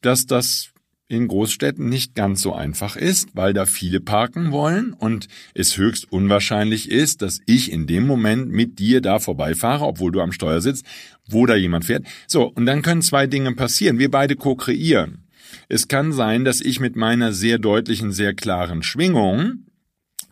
dass 0.00 0.26
das 0.26 0.70
in 1.10 1.26
Großstädten 1.26 1.88
nicht 1.88 2.14
ganz 2.14 2.40
so 2.40 2.54
einfach 2.54 2.94
ist, 2.96 3.30
weil 3.34 3.52
da 3.52 3.66
viele 3.66 4.00
parken 4.00 4.52
wollen 4.52 4.92
und 4.92 5.26
es 5.54 5.76
höchst 5.76 6.10
unwahrscheinlich 6.12 6.90
ist, 6.90 7.20
dass 7.20 7.40
ich 7.46 7.72
in 7.72 7.88
dem 7.88 8.06
Moment 8.06 8.50
mit 8.50 8.78
dir 8.78 9.00
da 9.00 9.18
vorbeifahre, 9.18 9.84
obwohl 9.84 10.12
du 10.12 10.20
am 10.20 10.30
Steuer 10.32 10.60
sitzt, 10.60 10.86
wo 11.28 11.46
da 11.46 11.56
jemand 11.56 11.84
fährt. 11.84 12.06
So, 12.28 12.44
und 12.44 12.64
dann 12.64 12.82
können 12.82 13.02
zwei 13.02 13.26
Dinge 13.26 13.52
passieren. 13.54 13.98
Wir 13.98 14.10
beide 14.10 14.36
ko-kreieren. 14.36 15.24
Es 15.68 15.88
kann 15.88 16.12
sein, 16.12 16.44
dass 16.44 16.60
ich 16.60 16.78
mit 16.78 16.94
meiner 16.94 17.32
sehr 17.32 17.58
deutlichen, 17.58 18.12
sehr 18.12 18.32
klaren 18.32 18.84
Schwingung 18.84 19.64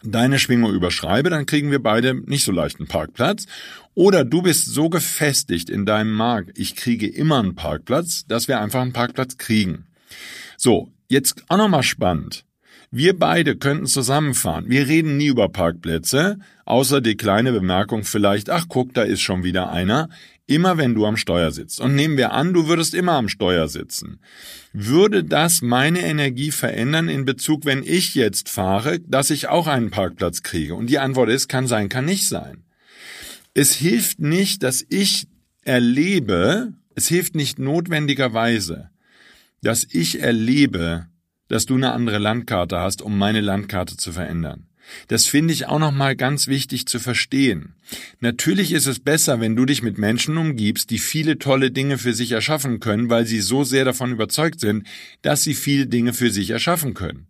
deine 0.05 0.38
Schwingung 0.38 0.73
überschreibe, 0.73 1.29
dann 1.29 1.45
kriegen 1.45 1.73
wir 1.73 1.83
beide 1.83 2.14
nicht 2.14 2.45
so 2.45 2.53
leicht 2.53 2.79
einen 2.79 2.87
Parkplatz. 2.87 3.47
Oder 3.95 4.25
du 4.25 4.43
bist 4.43 4.67
so 4.67 4.88
gefestigt 4.88 5.69
in 5.69 5.87
deinem 5.87 6.12
Markt, 6.12 6.57
ich 6.57 6.77
kriege 6.77 7.09
immer 7.09 7.41
einen 7.41 7.57
Parkplatz, 7.57 8.25
dass 8.29 8.47
wir 8.47 8.61
einfach 8.61 8.81
einen 8.81 8.93
Parkplatz 8.93 9.38
kriegen. 9.38 9.87
So, 10.61 10.92
jetzt 11.07 11.44
auch 11.47 11.57
nochmal 11.57 11.85
spannend. 11.85 12.44
Wir 12.90 13.16
beide 13.16 13.55
könnten 13.55 13.87
zusammenfahren. 13.87 14.64
Wir 14.68 14.88
reden 14.88 15.16
nie 15.16 15.29
über 15.29 15.49
Parkplätze, 15.49 16.40
außer 16.64 17.01
die 17.01 17.16
kleine 17.16 17.53
Bemerkung 17.53 18.03
vielleicht, 18.03 18.51
ach 18.51 18.64
guck, 18.68 18.92
da 18.92 19.03
ist 19.03 19.21
schon 19.21 19.44
wieder 19.44 19.71
einer. 19.71 20.09
Immer 20.47 20.77
wenn 20.77 20.97
du 20.97 21.07
am 21.07 21.16
Steuer 21.16 21.53
sitzt. 21.53 21.81
Und 21.81 21.94
nehmen 21.94 22.16
wir 22.16 22.33
an, 22.33 22.53
du 22.55 22.66
würdest 22.66 22.94
immer 22.94 23.12
am 23.12 23.29
Steuer 23.29 23.68
sitzen. 23.68 24.18
Würde 24.73 25.23
das 25.23 25.62
meine 25.62 26.01
Energie 26.01 26.51
verändern 26.51 27.09
in 27.09 27.25
Bezug, 27.25 27.64
wenn 27.64 27.85
ich 27.85 28.16
jetzt 28.16 28.49
fahre, 28.49 28.99
dass 28.99 29.31
ich 29.31 29.47
auch 29.47 29.68
einen 29.68 29.90
Parkplatz 29.90 30.42
kriege? 30.42 30.75
Und 30.75 30.88
die 30.88 30.99
Antwort 30.99 31.29
ist, 31.29 31.47
kann 31.47 31.68
sein, 31.68 31.88
kann 31.88 32.05
nicht 32.07 32.27
sein. 32.27 32.64
Es 33.55 33.75
hilft 33.75 34.18
nicht, 34.18 34.64
dass 34.64 34.85
ich 34.88 35.29
erlebe, 35.62 36.73
es 36.97 37.07
hilft 37.07 37.37
nicht 37.37 37.61
notwendigerweise, 37.61 38.90
dass 39.62 39.87
ich 39.90 40.21
erlebe, 40.21 41.07
dass 41.49 41.66
du 41.66 41.75
eine 41.75 41.92
andere 41.92 42.18
Landkarte 42.18 42.79
hast, 42.79 43.03
um 43.03 43.18
meine 43.18 43.40
Landkarte 43.40 43.97
zu 43.97 44.12
verändern. 44.12 44.68
Das 45.09 45.27
finde 45.27 45.53
ich 45.53 45.66
auch 45.66 45.79
nochmal 45.79 46.16
ganz 46.16 46.47
wichtig 46.47 46.87
zu 46.87 46.99
verstehen. 46.99 47.75
Natürlich 48.21 48.73
ist 48.73 48.87
es 48.87 49.01
besser, 49.01 49.40
wenn 49.40 49.57
du 49.57 49.66
dich 49.66 49.83
mit 49.83 49.99
Menschen 49.99 50.37
umgibst, 50.37 50.90
die 50.90 50.99
viele 50.99 51.38
tolle 51.38 51.71
Dinge 51.71 51.99
für 51.99 52.14
sich 52.14 52.33
erschaffen 52.33 52.81
können, 52.81 53.11
weil 53.11 53.27
sie 53.27 53.40
so 53.40 53.64
sehr 53.64 53.85
davon 53.85 54.12
überzeugt 54.12 54.61
sind, 54.61 54.87
dass 55.23 55.42
sie 55.42 55.55
viele 55.55 55.87
Dinge 55.87 56.12
für 56.12 56.31
sich 56.31 56.51
erschaffen 56.51 56.94
können. 56.94 57.27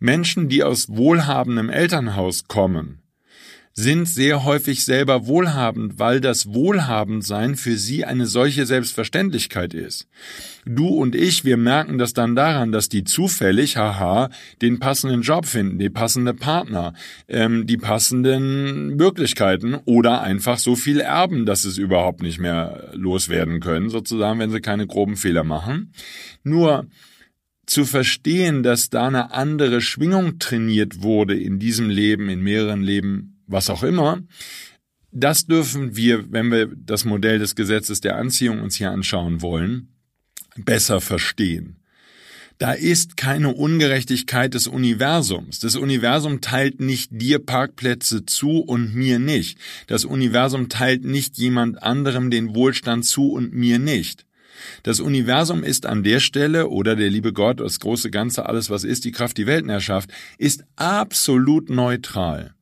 Menschen, 0.00 0.48
die 0.48 0.62
aus 0.62 0.88
wohlhabendem 0.88 1.70
Elternhaus 1.70 2.44
kommen, 2.46 3.00
sind 3.78 4.08
sehr 4.08 4.42
häufig 4.42 4.84
selber 4.84 5.28
wohlhabend, 5.28 6.00
weil 6.00 6.20
das 6.20 6.52
Wohlhabendsein 6.52 7.54
für 7.54 7.76
sie 7.76 8.04
eine 8.04 8.26
solche 8.26 8.66
Selbstverständlichkeit 8.66 9.72
ist. 9.72 10.08
Du 10.66 10.88
und 10.88 11.14
ich, 11.14 11.44
wir 11.44 11.56
merken 11.56 11.96
das 11.96 12.12
dann 12.12 12.34
daran, 12.34 12.72
dass 12.72 12.88
die 12.88 13.04
zufällig, 13.04 13.76
haha, 13.76 14.30
den 14.60 14.80
passenden 14.80 15.22
Job 15.22 15.46
finden, 15.46 15.78
die 15.78 15.90
passende 15.90 16.34
Partner, 16.34 16.92
ähm, 17.28 17.68
die 17.68 17.76
passenden 17.76 18.96
Möglichkeiten 18.96 19.76
oder 19.84 20.22
einfach 20.22 20.58
so 20.58 20.74
viel 20.74 20.98
erben, 20.98 21.46
dass 21.46 21.64
es 21.64 21.78
überhaupt 21.78 22.20
nicht 22.20 22.40
mehr 22.40 22.90
loswerden 22.94 23.60
können, 23.60 23.90
sozusagen, 23.90 24.40
wenn 24.40 24.50
sie 24.50 24.60
keine 24.60 24.88
groben 24.88 25.16
Fehler 25.16 25.44
machen. 25.44 25.92
Nur, 26.42 26.88
zu 27.64 27.84
verstehen, 27.84 28.62
dass 28.62 28.88
da 28.88 29.06
eine 29.06 29.30
andere 29.32 29.82
Schwingung 29.82 30.38
trainiert 30.38 31.02
wurde 31.02 31.38
in 31.38 31.58
diesem 31.58 31.90
Leben, 31.90 32.30
in 32.30 32.40
mehreren 32.40 32.82
Leben, 32.82 33.37
was 33.48 33.70
auch 33.70 33.82
immer, 33.82 34.22
das 35.10 35.46
dürfen 35.46 35.96
wir, 35.96 36.30
wenn 36.30 36.50
wir 36.50 36.70
das 36.76 37.04
Modell 37.04 37.38
des 37.38 37.56
Gesetzes 37.56 38.00
der 38.00 38.16
Anziehung 38.16 38.60
uns 38.60 38.76
hier 38.76 38.90
anschauen 38.90 39.42
wollen, 39.42 39.88
besser 40.56 41.00
verstehen. 41.00 41.76
Da 42.58 42.72
ist 42.72 43.16
keine 43.16 43.54
Ungerechtigkeit 43.54 44.52
des 44.52 44.66
Universums. 44.66 45.60
Das 45.60 45.76
Universum 45.76 46.40
teilt 46.40 46.80
nicht 46.80 47.10
dir 47.12 47.38
Parkplätze 47.38 48.26
zu 48.26 48.58
und 48.58 48.96
mir 48.96 49.20
nicht. 49.20 49.58
Das 49.86 50.04
Universum 50.04 50.68
teilt 50.68 51.04
nicht 51.04 51.38
jemand 51.38 51.80
anderem 51.82 52.30
den 52.30 52.56
Wohlstand 52.56 53.04
zu 53.04 53.30
und 53.30 53.54
mir 53.54 53.78
nicht. 53.78 54.26
Das 54.82 54.98
Universum 54.98 55.62
ist 55.62 55.86
an 55.86 56.02
der 56.02 56.18
Stelle, 56.18 56.68
oder 56.68 56.96
der 56.96 57.10
liebe 57.10 57.32
Gott, 57.32 57.60
das 57.60 57.78
große 57.78 58.10
Ganze, 58.10 58.46
alles 58.46 58.70
was 58.70 58.82
ist, 58.82 59.04
die 59.04 59.12
Kraft, 59.12 59.38
die 59.38 59.46
Weltenerschaft, 59.46 60.10
ist 60.36 60.64
absolut 60.74 61.70
neutral. 61.70 62.54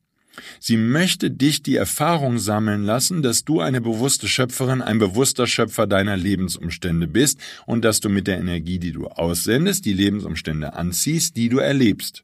Sie 0.59 0.77
möchte 0.77 1.31
dich 1.31 1.63
die 1.63 1.75
Erfahrung 1.75 2.37
sammeln 2.39 2.83
lassen, 2.83 3.21
dass 3.21 3.45
du 3.45 3.59
eine 3.59 3.81
bewusste 3.81 4.27
Schöpferin, 4.27 4.81
ein 4.81 4.99
bewusster 4.99 5.47
Schöpfer 5.47 5.87
deiner 5.87 6.17
Lebensumstände 6.17 7.07
bist 7.07 7.39
und 7.65 7.83
dass 7.83 7.99
du 7.99 8.09
mit 8.09 8.27
der 8.27 8.39
Energie, 8.39 8.79
die 8.79 8.91
du 8.91 9.07
aussendest, 9.07 9.85
die 9.85 9.93
Lebensumstände 9.93 10.73
anziehst, 10.73 11.37
die 11.37 11.49
du 11.49 11.59
erlebst. 11.59 12.23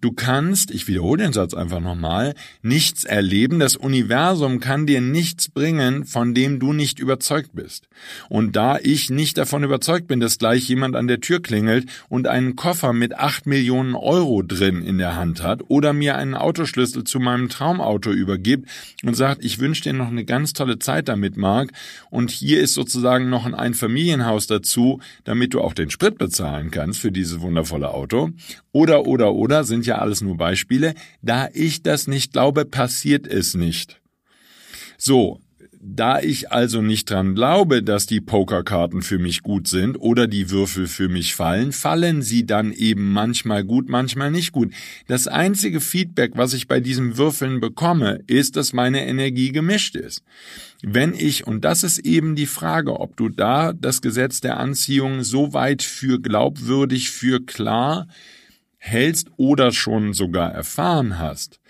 Du 0.00 0.12
kannst, 0.12 0.70
ich 0.70 0.86
wiederhole 0.86 1.24
den 1.24 1.32
Satz 1.32 1.54
einfach 1.54 1.80
nochmal, 1.80 2.34
nichts 2.62 3.04
erleben. 3.04 3.58
Das 3.58 3.74
Universum 3.74 4.60
kann 4.60 4.86
dir 4.86 5.00
nichts 5.00 5.48
bringen, 5.48 6.04
von 6.04 6.34
dem 6.34 6.60
du 6.60 6.72
nicht 6.72 7.00
überzeugt 7.00 7.50
bist. 7.52 7.88
Und 8.28 8.54
da 8.54 8.78
ich 8.78 9.10
nicht 9.10 9.38
davon 9.38 9.64
überzeugt 9.64 10.06
bin, 10.06 10.20
dass 10.20 10.38
gleich 10.38 10.68
jemand 10.68 10.94
an 10.94 11.08
der 11.08 11.20
Tür 11.20 11.42
klingelt 11.42 11.88
und 12.08 12.28
einen 12.28 12.54
Koffer 12.54 12.92
mit 12.92 13.18
acht 13.18 13.46
Millionen 13.46 13.96
Euro 13.96 14.42
drin 14.42 14.82
in 14.82 14.98
der 14.98 15.16
Hand 15.16 15.42
hat 15.42 15.62
oder 15.68 15.92
mir 15.92 16.16
einen 16.16 16.34
Autoschlüssel 16.34 17.02
zu 17.02 17.18
meinem 17.18 17.48
Traumauto 17.48 18.10
übergibt 18.10 18.68
und 19.02 19.14
sagt, 19.14 19.44
ich 19.44 19.58
wünsche 19.58 19.82
dir 19.82 19.94
noch 19.94 20.08
eine 20.08 20.24
ganz 20.24 20.52
tolle 20.52 20.78
Zeit 20.78 21.08
damit, 21.08 21.36
Marc, 21.36 21.72
und 22.10 22.30
hier 22.30 22.60
ist 22.60 22.74
sozusagen 22.74 23.30
noch 23.30 23.46
ein 23.46 23.54
Einfamilienhaus 23.54 24.46
dazu, 24.46 25.00
damit 25.24 25.54
du 25.54 25.60
auch 25.60 25.72
den 25.72 25.90
Sprit 25.90 26.18
bezahlen 26.18 26.70
kannst 26.70 27.00
für 27.00 27.10
dieses 27.10 27.40
wundervolle 27.40 27.90
Auto. 27.90 28.30
Oder, 28.72 29.06
oder, 29.06 29.32
oder 29.32 29.64
sind 29.64 29.86
ja 29.88 29.98
alles 29.98 30.20
nur 30.20 30.36
Beispiele. 30.36 30.94
Da 31.22 31.48
ich 31.52 31.82
das 31.82 32.06
nicht 32.06 32.32
glaube, 32.32 32.64
passiert 32.64 33.26
es 33.26 33.54
nicht. 33.54 34.00
So, 34.96 35.40
da 35.80 36.20
ich 36.20 36.50
also 36.50 36.82
nicht 36.82 37.10
dran 37.10 37.34
glaube, 37.34 37.82
dass 37.82 38.06
die 38.06 38.20
Pokerkarten 38.20 39.02
für 39.02 39.18
mich 39.18 39.42
gut 39.42 39.68
sind 39.68 39.96
oder 39.96 40.26
die 40.26 40.50
Würfel 40.50 40.86
für 40.86 41.08
mich 41.08 41.34
fallen, 41.34 41.72
fallen 41.72 42.22
sie 42.22 42.44
dann 42.44 42.72
eben 42.72 43.12
manchmal 43.12 43.64
gut, 43.64 43.88
manchmal 43.88 44.30
nicht 44.30 44.52
gut. 44.52 44.72
Das 45.06 45.28
einzige 45.28 45.80
Feedback, 45.80 46.32
was 46.34 46.52
ich 46.52 46.66
bei 46.66 46.80
diesen 46.80 47.16
Würfeln 47.16 47.60
bekomme, 47.60 48.20
ist, 48.26 48.56
dass 48.56 48.72
meine 48.72 49.06
Energie 49.06 49.52
gemischt 49.52 49.94
ist. 49.94 50.22
Wenn 50.82 51.14
ich, 51.14 51.46
und 51.46 51.64
das 51.64 51.84
ist 51.84 51.98
eben 52.00 52.34
die 52.34 52.46
Frage, 52.46 52.98
ob 52.98 53.16
du 53.16 53.28
da 53.28 53.72
das 53.72 54.00
Gesetz 54.00 54.40
der 54.40 54.58
Anziehung 54.58 55.22
so 55.22 55.52
weit 55.52 55.82
für 55.82 56.20
glaubwürdig, 56.20 57.10
für 57.10 57.44
klar 57.44 58.08
hältst 58.78 59.28
oder 59.36 59.72
schon 59.72 60.14
sogar 60.14 60.52
erfahren 60.52 61.18
hast, 61.18 61.60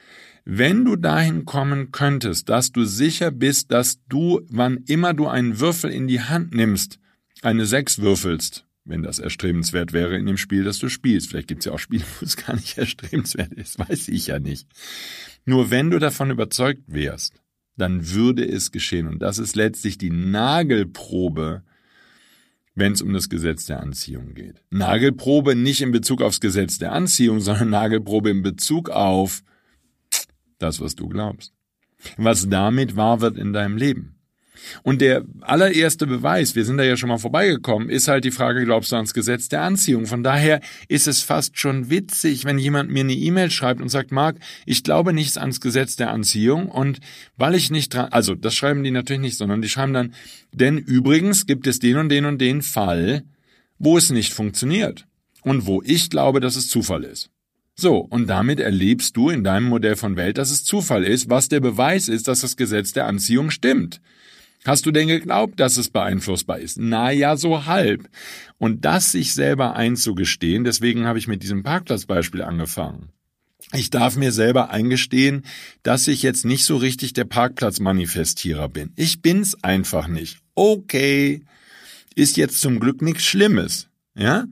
wenn 0.44 0.84
du 0.86 0.96
dahin 0.96 1.44
kommen 1.44 1.92
könntest, 1.92 2.48
dass 2.48 2.72
du 2.72 2.84
sicher 2.84 3.30
bist, 3.30 3.70
dass 3.70 4.00
du, 4.08 4.40
wann 4.48 4.78
immer 4.86 5.12
du 5.12 5.26
einen 5.26 5.60
Würfel 5.60 5.90
in 5.90 6.08
die 6.08 6.22
Hand 6.22 6.54
nimmst, 6.54 6.98
eine 7.42 7.66
Sechs 7.66 7.98
würfelst, 7.98 8.64
wenn 8.86 9.02
das 9.02 9.18
erstrebenswert 9.18 9.92
wäre 9.92 10.16
in 10.16 10.24
dem 10.24 10.38
Spiel, 10.38 10.64
das 10.64 10.78
du 10.78 10.88
spielst. 10.88 11.28
Vielleicht 11.28 11.48
gibt 11.48 11.60
es 11.60 11.66
ja 11.66 11.72
auch 11.72 11.78
Spiele, 11.78 12.04
wo 12.18 12.24
es 12.24 12.36
gar 12.36 12.56
nicht 12.56 12.78
erstrebenswert 12.78 13.52
ist, 13.52 13.78
weiß 13.78 14.08
ich 14.08 14.28
ja 14.28 14.38
nicht. 14.38 14.66
Nur 15.44 15.70
wenn 15.70 15.90
du 15.90 15.98
davon 15.98 16.30
überzeugt 16.30 16.82
wärst, 16.86 17.34
dann 17.76 18.10
würde 18.10 18.44
es 18.44 18.72
geschehen. 18.72 19.06
Und 19.06 19.20
das 19.20 19.38
ist 19.38 19.54
letztlich 19.54 19.98
die 19.98 20.10
Nagelprobe, 20.10 21.62
wenn 22.78 22.92
es 22.92 23.02
um 23.02 23.12
das 23.12 23.28
Gesetz 23.28 23.66
der 23.66 23.80
Anziehung 23.80 24.34
geht. 24.34 24.62
Nagelprobe 24.70 25.54
nicht 25.54 25.82
in 25.82 25.92
Bezug 25.92 26.22
aufs 26.22 26.40
Gesetz 26.40 26.78
der 26.78 26.92
Anziehung, 26.92 27.40
sondern 27.40 27.70
Nagelprobe 27.70 28.30
in 28.30 28.42
Bezug 28.42 28.90
auf 28.90 29.42
das, 30.58 30.80
was 30.80 30.94
du 30.94 31.08
glaubst. 31.08 31.52
Was 32.16 32.48
damit 32.48 32.96
wahr 32.96 33.20
wird 33.20 33.36
in 33.36 33.52
deinem 33.52 33.76
Leben. 33.76 34.17
Und 34.82 35.00
der 35.00 35.24
allererste 35.40 36.06
Beweis, 36.06 36.54
wir 36.54 36.64
sind 36.64 36.78
da 36.78 36.84
ja 36.84 36.96
schon 36.96 37.08
mal 37.08 37.18
vorbeigekommen, 37.18 37.90
ist 37.90 38.08
halt 38.08 38.24
die 38.24 38.30
Frage, 38.30 38.64
glaubst 38.64 38.92
du 38.92 38.96
ans 38.96 39.14
Gesetz 39.14 39.48
der 39.48 39.62
Anziehung? 39.62 40.06
Von 40.06 40.22
daher 40.22 40.60
ist 40.88 41.06
es 41.06 41.22
fast 41.22 41.58
schon 41.58 41.90
witzig, 41.90 42.44
wenn 42.44 42.58
jemand 42.58 42.90
mir 42.90 43.00
eine 43.00 43.14
E-Mail 43.14 43.50
schreibt 43.50 43.80
und 43.80 43.88
sagt, 43.88 44.12
Marc, 44.12 44.36
ich 44.66 44.82
glaube 44.82 45.12
nichts 45.12 45.36
ans 45.36 45.60
Gesetz 45.60 45.96
der 45.96 46.10
Anziehung 46.10 46.68
und 46.68 47.00
weil 47.36 47.54
ich 47.54 47.70
nicht 47.70 47.94
dran, 47.94 48.08
also 48.10 48.34
das 48.34 48.54
schreiben 48.54 48.84
die 48.84 48.90
natürlich 48.90 49.22
nicht, 49.22 49.38
sondern 49.38 49.62
die 49.62 49.68
schreiben 49.68 49.92
dann, 49.92 50.14
denn 50.52 50.78
übrigens 50.78 51.46
gibt 51.46 51.66
es 51.66 51.78
den 51.78 51.96
und 51.96 52.08
den 52.08 52.24
und 52.24 52.40
den 52.40 52.62
Fall, 52.62 53.22
wo 53.78 53.96
es 53.96 54.10
nicht 54.10 54.32
funktioniert 54.32 55.06
und 55.42 55.66
wo 55.66 55.82
ich 55.84 56.10
glaube, 56.10 56.40
dass 56.40 56.56
es 56.56 56.68
Zufall 56.68 57.04
ist. 57.04 57.30
So, 57.80 57.98
und 57.98 58.26
damit 58.26 58.58
erlebst 58.58 59.16
du 59.16 59.30
in 59.30 59.44
deinem 59.44 59.66
Modell 59.66 59.94
von 59.94 60.16
Welt, 60.16 60.36
dass 60.36 60.50
es 60.50 60.64
Zufall 60.64 61.04
ist, 61.04 61.30
was 61.30 61.48
der 61.48 61.60
Beweis 61.60 62.08
ist, 62.08 62.26
dass 62.26 62.40
das 62.40 62.56
Gesetz 62.56 62.92
der 62.92 63.06
Anziehung 63.06 63.50
stimmt. 63.50 64.00
Hast 64.64 64.86
du 64.86 64.90
denn 64.90 65.08
geglaubt, 65.08 65.60
dass 65.60 65.76
es 65.76 65.88
beeinflussbar 65.88 66.58
ist? 66.58 66.78
Na 66.78 67.10
ja, 67.10 67.36
so 67.36 67.66
halb. 67.66 68.08
Und 68.58 68.84
das 68.84 69.12
sich 69.12 69.32
selber 69.32 69.76
einzugestehen, 69.76 70.64
deswegen 70.64 71.06
habe 71.06 71.18
ich 71.18 71.28
mit 71.28 71.42
diesem 71.42 71.62
Parkplatzbeispiel 71.62 72.42
angefangen. 72.42 73.10
Ich 73.72 73.90
darf 73.90 74.16
mir 74.16 74.32
selber 74.32 74.70
eingestehen, 74.70 75.42
dass 75.82 76.08
ich 76.08 76.22
jetzt 76.22 76.44
nicht 76.44 76.64
so 76.64 76.76
richtig 76.76 77.12
der 77.12 77.24
Parkplatzmanifestierer 77.24 78.68
bin. 78.68 78.92
Ich 78.96 79.20
bin's 79.20 79.62
einfach 79.62 80.08
nicht. 80.08 80.38
Okay. 80.54 81.42
Ist 82.14 82.36
jetzt 82.36 82.60
zum 82.60 82.80
Glück 82.80 83.02
nichts 83.02 83.24
Schlimmes. 83.24 83.88
Ja? 84.16 84.46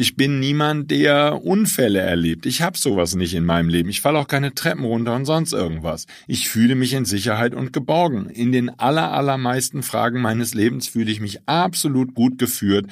Ich 0.00 0.14
bin 0.14 0.38
niemand, 0.38 0.92
der 0.92 1.42
Unfälle 1.42 1.98
erlebt. 1.98 2.46
Ich 2.46 2.62
habe 2.62 2.78
sowas 2.78 3.16
nicht 3.16 3.34
in 3.34 3.44
meinem 3.44 3.68
Leben. 3.68 3.88
Ich 3.88 4.00
falle 4.00 4.20
auch 4.20 4.28
keine 4.28 4.54
Treppen 4.54 4.84
runter 4.84 5.12
und 5.16 5.24
sonst 5.24 5.52
irgendwas. 5.52 6.06
Ich 6.28 6.48
fühle 6.48 6.76
mich 6.76 6.92
in 6.92 7.04
Sicherheit 7.04 7.52
und 7.52 7.72
geborgen. 7.72 8.30
In 8.30 8.52
den 8.52 8.70
aller, 8.78 9.10
allermeisten 9.10 9.82
Fragen 9.82 10.20
meines 10.20 10.54
Lebens 10.54 10.86
fühle 10.86 11.10
ich 11.10 11.18
mich 11.18 11.48
absolut 11.48 12.14
gut 12.14 12.38
geführt, 12.38 12.86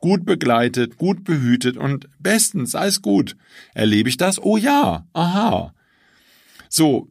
gut 0.00 0.26
begleitet, 0.26 0.98
gut 0.98 1.24
behütet 1.24 1.78
und 1.78 2.10
bestens, 2.18 2.74
alles 2.74 3.00
gut. 3.00 3.36
Erlebe 3.72 4.10
ich 4.10 4.18
das? 4.18 4.38
Oh 4.38 4.58
ja, 4.58 5.06
aha. 5.14 5.72
So, 6.68 7.08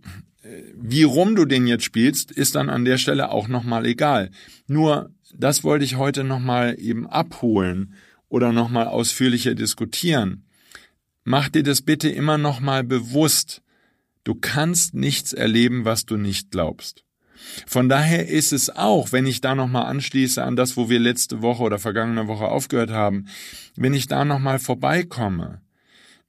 wie 0.80 1.02
rum 1.02 1.36
du 1.36 1.46
den 1.46 1.66
jetzt 1.66 1.86
spielst, 1.86 2.32
ist 2.32 2.54
dann 2.54 2.70
an 2.70 2.86
der 2.86 3.00
Stelle 3.00 3.32
auch 3.32 3.48
nochmal 3.48 3.88
egal. 3.88 4.30
Nur, 4.68 5.10
das 5.36 5.64
wollte 5.64 5.86
ich 5.86 5.96
heute 5.96 6.24
nochmal 6.24 6.76
eben 6.78 7.08
abholen 7.08 7.96
oder 8.30 8.54
nochmal 8.54 8.88
ausführlicher 8.88 9.56
diskutieren. 9.56 10.46
Mach 11.24 11.50
dir 11.50 11.64
das 11.64 11.82
bitte 11.82 12.10
immer 12.10 12.38
nochmal 12.38 12.84
bewusst. 12.84 13.62
Du 14.24 14.36
kannst 14.36 14.94
nichts 14.94 15.34
erleben, 15.34 15.86
was 15.86 16.06
du 16.06 16.18
nicht 16.18 16.52
glaubst. 16.52 17.04
Von 17.66 17.90
daher 17.90 18.28
ist 18.28 18.52
es 18.52 18.70
auch, 18.70 19.12
wenn 19.12 19.26
ich 19.26 19.42
da 19.42 19.56
nochmal 19.56 19.86
anschließe 19.86 20.44
an 20.44 20.56
das, 20.56 20.78
wo 20.78 20.90
wir 20.90 21.00
letzte 21.00 21.42
Woche 21.42 21.64
oder 21.64 21.80
vergangene 21.80 22.28
Woche 22.28 22.46
aufgehört 22.46 22.92
haben, 22.92 23.28
wenn 23.76 23.94
ich 23.94 24.08
da 24.08 24.26
nochmal 24.26 24.60
vorbeikomme, 24.60 25.62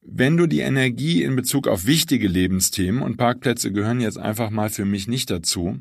wenn 0.03 0.37
du 0.37 0.47
die 0.47 0.61
Energie 0.61 1.23
in 1.23 1.37
Bezug 1.37 1.69
auf 1.69 1.85
wichtige 1.85 2.29
Lebensthemen, 2.29 3.03
und 3.03 3.17
Parkplätze 3.17 3.73
gehören 3.73 4.01
jetzt 4.01 4.19
einfach 4.19 4.51
mal 4.51 4.71
für 4.71 4.85
mich 4.85 5.09
nicht 5.09 5.31
dazu, 5.31 5.81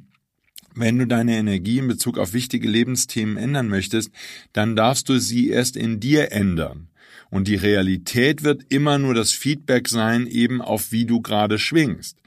wenn 0.76 0.98
du 0.98 1.08
deine 1.08 1.38
Energie 1.38 1.80
in 1.80 1.88
Bezug 1.88 2.18
auf 2.18 2.34
wichtige 2.34 2.68
Lebensthemen 2.68 3.38
ändern 3.38 3.68
möchtest, 3.68 4.12
dann 4.54 4.76
darfst 4.76 5.10
du 5.10 5.20
sie 5.20 5.50
erst 5.50 5.76
in 5.76 6.00
dir 6.00 6.32
ändern. 6.32 6.88
Und 7.30 7.48
die 7.48 7.56
Realität 7.56 8.44
wird 8.44 8.64
immer 8.70 8.98
nur 8.98 9.14
das 9.14 9.32
Feedback 9.32 9.88
sein, 9.88 10.26
eben 10.26 10.62
auf 10.62 10.92
wie 10.92 11.06
du 11.06 11.22
gerade 11.22 11.60
schwingst. 11.60 12.18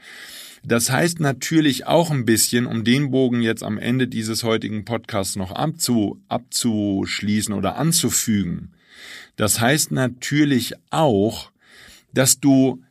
Das 0.65 0.89
heißt 0.89 1.19
natürlich 1.19 1.87
auch 1.87 2.09
ein 2.09 2.23
bisschen, 2.23 2.65
um 2.65 2.85
den 2.85 3.11
Bogen 3.11 3.41
jetzt 3.41 3.63
am 3.63 3.77
Ende 3.77 4.07
dieses 4.07 4.43
heutigen 4.43 4.85
Podcasts 4.85 5.35
noch 5.35 5.51
abzu, 5.51 6.21
abzuschließen 6.29 7.53
oder 7.53 7.75
anzufügen. 7.75 8.71
Das 9.35 9.59
heißt 9.59 9.91
natürlich 9.91 10.73
auch, 10.89 11.51
dass 12.13 12.39
du, 12.39 12.81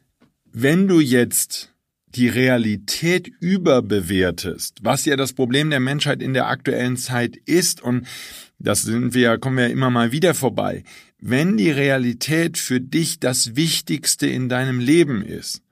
wenn 0.53 0.87
du 0.87 1.01
jetzt 1.01 1.72
die 2.15 2.29
Realität 2.29 3.29
überbewertest, 3.41 4.79
was 4.83 5.05
ja 5.05 5.17
das 5.17 5.33
Problem 5.33 5.71
der 5.71 5.81
Menschheit 5.81 6.23
in 6.23 6.35
der 6.35 6.49
aktuellen 6.49 6.97
Zeit 6.97 7.37
ist, 7.37 7.83
und 7.83 8.07
das 8.59 8.83
sind 8.83 9.15
wir, 9.15 9.39
kommen 9.39 9.57
wir 9.57 9.71
immer 9.71 9.91
mal 9.91 10.13
wieder 10.13 10.35
vorbei, 10.35 10.85
wenn 11.19 11.57
die 11.57 11.71
Realität 11.71 12.59
für 12.59 12.81
dich 12.81 13.21
das 13.21 13.57
Wichtigste 13.57 14.27
in 14.27 14.49
deinem 14.49 14.81
Leben 14.81 15.23
ist, 15.23 15.63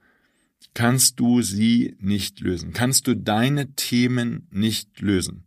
kannst 0.73 1.19
du 1.19 1.41
sie 1.41 1.95
nicht 1.99 2.39
lösen, 2.39 2.73
kannst 2.73 3.07
du 3.07 3.15
deine 3.15 3.73
Themen 3.75 4.47
nicht 4.51 5.01
lösen. 5.01 5.43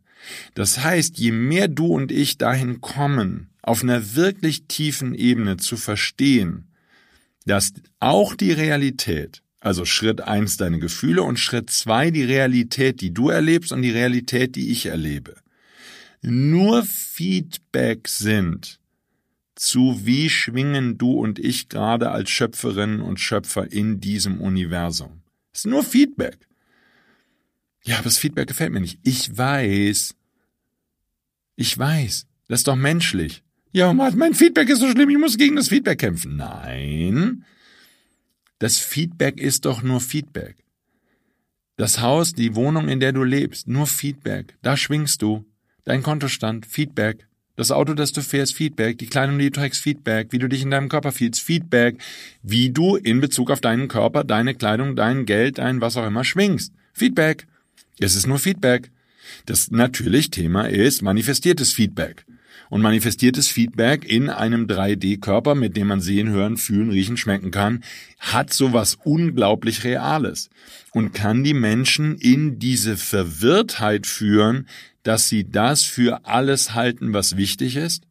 Das 0.53 0.83
heißt, 0.83 1.17
je 1.17 1.31
mehr 1.31 1.67
du 1.67 1.87
und 1.87 2.11
ich 2.11 2.37
dahin 2.37 2.81
kommen, 2.81 3.49
auf 3.61 3.83
einer 3.83 4.15
wirklich 4.15 4.65
tiefen 4.67 5.13
Ebene 5.15 5.57
zu 5.57 5.77
verstehen, 5.77 6.67
dass 7.45 7.73
auch 7.99 8.35
die 8.35 8.51
Realität 8.51 9.41
also 9.65 9.83
Schritt 9.83 10.21
eins 10.21 10.57
deine 10.57 10.77
Gefühle 10.77 11.23
und 11.23 11.39
Schritt 11.39 11.71
zwei 11.71 12.11
die 12.11 12.23
Realität, 12.23 13.01
die 13.01 13.11
du 13.11 13.29
erlebst 13.29 13.71
und 13.71 13.81
die 13.81 13.89
Realität, 13.89 14.55
die 14.55 14.69
ich 14.69 14.85
erlebe. 14.85 15.35
Nur 16.21 16.83
Feedback 16.83 18.07
sind 18.07 18.79
zu 19.55 20.05
wie 20.05 20.29
schwingen 20.29 20.99
du 20.99 21.13
und 21.13 21.39
ich 21.39 21.67
gerade 21.67 22.11
als 22.11 22.29
Schöpferinnen 22.29 23.01
und 23.01 23.19
Schöpfer 23.19 23.71
in 23.71 23.99
diesem 23.99 24.39
Universum. 24.39 25.23
Es 25.51 25.61
ist 25.61 25.65
nur 25.65 25.83
Feedback. 25.83 26.37
Ja, 27.83 27.95
aber 27.95 28.03
das 28.03 28.19
Feedback 28.19 28.47
gefällt 28.47 28.71
mir 28.71 28.81
nicht. 28.81 28.99
Ich 29.03 29.35
weiß. 29.35 30.13
Ich 31.55 31.75
weiß. 31.75 32.27
Das 32.47 32.59
ist 32.59 32.67
doch 32.67 32.75
menschlich. 32.75 33.43
Ja, 33.71 33.91
mein 33.93 34.35
Feedback 34.35 34.69
ist 34.69 34.79
so 34.79 34.91
schlimm, 34.91 35.09
ich 35.09 35.17
muss 35.17 35.37
gegen 35.37 35.55
das 35.55 35.69
Feedback 35.69 35.99
kämpfen. 35.99 36.35
Nein. 36.35 37.45
Das 38.59 38.77
Feedback 38.77 39.39
ist 39.39 39.65
doch 39.65 39.83
nur 39.83 39.99
Feedback. 39.99 40.55
Das 41.75 41.99
Haus, 41.99 42.33
die 42.33 42.55
Wohnung, 42.55 42.87
in 42.87 43.01
der 43.01 43.11
du 43.11 43.23
lebst, 43.23 43.67
nur 43.67 43.85
Feedback. 43.85 44.55
Da 44.61 44.77
schwingst 44.77 45.21
du. 45.21 45.45
Dein 45.83 46.03
Kontostand, 46.03 46.65
Feedback. 46.65 47.27
Das 47.57 47.71
Auto, 47.71 47.93
das 47.93 48.13
du 48.13 48.21
fährst, 48.21 48.55
Feedback. 48.55 48.97
Die 48.97 49.07
Kleidung, 49.07 49.37
die 49.37 49.49
du 49.49 49.59
trägst, 49.59 49.81
Feedback. 49.81 50.31
Wie 50.31 50.39
du 50.39 50.47
dich 50.47 50.61
in 50.61 50.71
deinem 50.71 50.87
Körper 50.87 51.11
fühlst, 51.11 51.41
Feedback. 51.41 51.97
Wie 52.43 52.69
du 52.69 52.95
in 52.95 53.19
Bezug 53.19 53.51
auf 53.51 53.59
deinen 53.59 53.89
Körper, 53.89 54.23
deine 54.23 54.55
Kleidung, 54.55 54.95
dein 54.95 55.25
Geld, 55.25 55.57
dein 55.57 55.81
was 55.81 55.97
auch 55.97 56.07
immer 56.07 56.23
schwingst. 56.23 56.73
Feedback. 56.93 57.47
Es 57.99 58.15
ist 58.15 58.25
nur 58.25 58.39
Feedback. 58.39 58.89
Das 59.45 59.69
natürlich 59.69 60.31
Thema 60.31 60.69
ist 60.69 61.01
manifestiertes 61.01 61.73
Feedback 61.73 62.25
und 62.69 62.81
manifestiertes 62.81 63.47
Feedback 63.47 64.05
in 64.05 64.29
einem 64.29 64.67
3D-Körper, 64.67 65.55
mit 65.55 65.77
dem 65.77 65.87
man 65.87 66.01
sehen, 66.01 66.29
hören, 66.29 66.57
fühlen, 66.57 66.89
riechen, 66.89 67.17
schmecken 67.17 67.51
kann, 67.51 67.83
hat 68.19 68.53
sowas 68.53 68.97
unglaublich 69.03 69.83
Reales 69.83 70.49
und 70.91 71.13
kann 71.13 71.43
die 71.43 71.53
Menschen 71.53 72.17
in 72.17 72.59
diese 72.59 72.97
Verwirrtheit 72.97 74.07
führen, 74.07 74.67
dass 75.03 75.29
sie 75.29 75.49
das 75.49 75.83
für 75.83 76.25
alles 76.25 76.73
halten, 76.73 77.13
was 77.13 77.37
wichtig 77.37 77.75
ist 77.75 78.05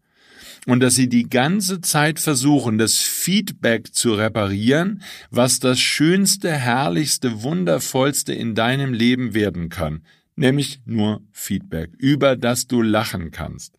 und 0.67 0.81
dass 0.81 0.95
sie 0.95 1.09
die 1.09 1.29
ganze 1.29 1.81
Zeit 1.81 2.19
versuchen, 2.19 2.79
das 2.79 2.99
Feedback 2.99 3.95
zu 3.95 4.15
reparieren, 4.15 5.03
was 5.31 5.61
das 5.61 5.81
schönste, 5.81 6.53
herrlichste, 6.53 7.43
wundervollste 7.43 8.33
in 8.33 8.55
deinem 8.55 8.93
Leben 8.93 9.35
werden 9.35 9.69
kann, 9.69 10.03
nämlich 10.37 10.81
nur 10.87 11.23
Feedback, 11.33 11.91
über 11.99 12.37
das 12.37 12.67
du 12.67 12.83
lachen 12.83 13.31
kannst. 13.31 13.75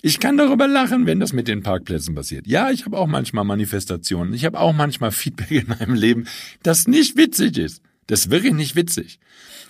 Ich 0.00 0.20
kann 0.20 0.36
darüber 0.36 0.68
lachen, 0.68 1.06
wenn 1.06 1.18
das 1.18 1.32
mit 1.32 1.48
den 1.48 1.62
Parkplätzen 1.62 2.14
passiert. 2.14 2.46
Ja, 2.46 2.70
ich 2.70 2.84
habe 2.84 2.96
auch 2.98 3.08
manchmal 3.08 3.44
Manifestationen. 3.44 4.32
Ich 4.32 4.44
habe 4.44 4.60
auch 4.60 4.72
manchmal 4.72 5.10
Feedback 5.10 5.50
in 5.50 5.68
meinem 5.68 5.94
Leben, 5.94 6.26
das 6.62 6.86
nicht 6.86 7.16
witzig 7.16 7.58
ist. 7.58 7.82
Das 8.06 8.20
ist 8.20 8.30
wirklich 8.30 8.54
nicht 8.54 8.76
witzig. 8.76 9.18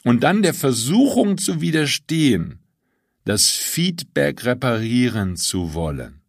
Und 0.04 0.22
dann 0.22 0.42
der 0.42 0.54
Versuchung 0.54 1.38
zu 1.38 1.60
widerstehen, 1.60 2.60
das 3.24 3.48
Feedback 3.50 4.44
reparieren 4.44 5.36
zu 5.36 5.74
wollen. 5.74 6.20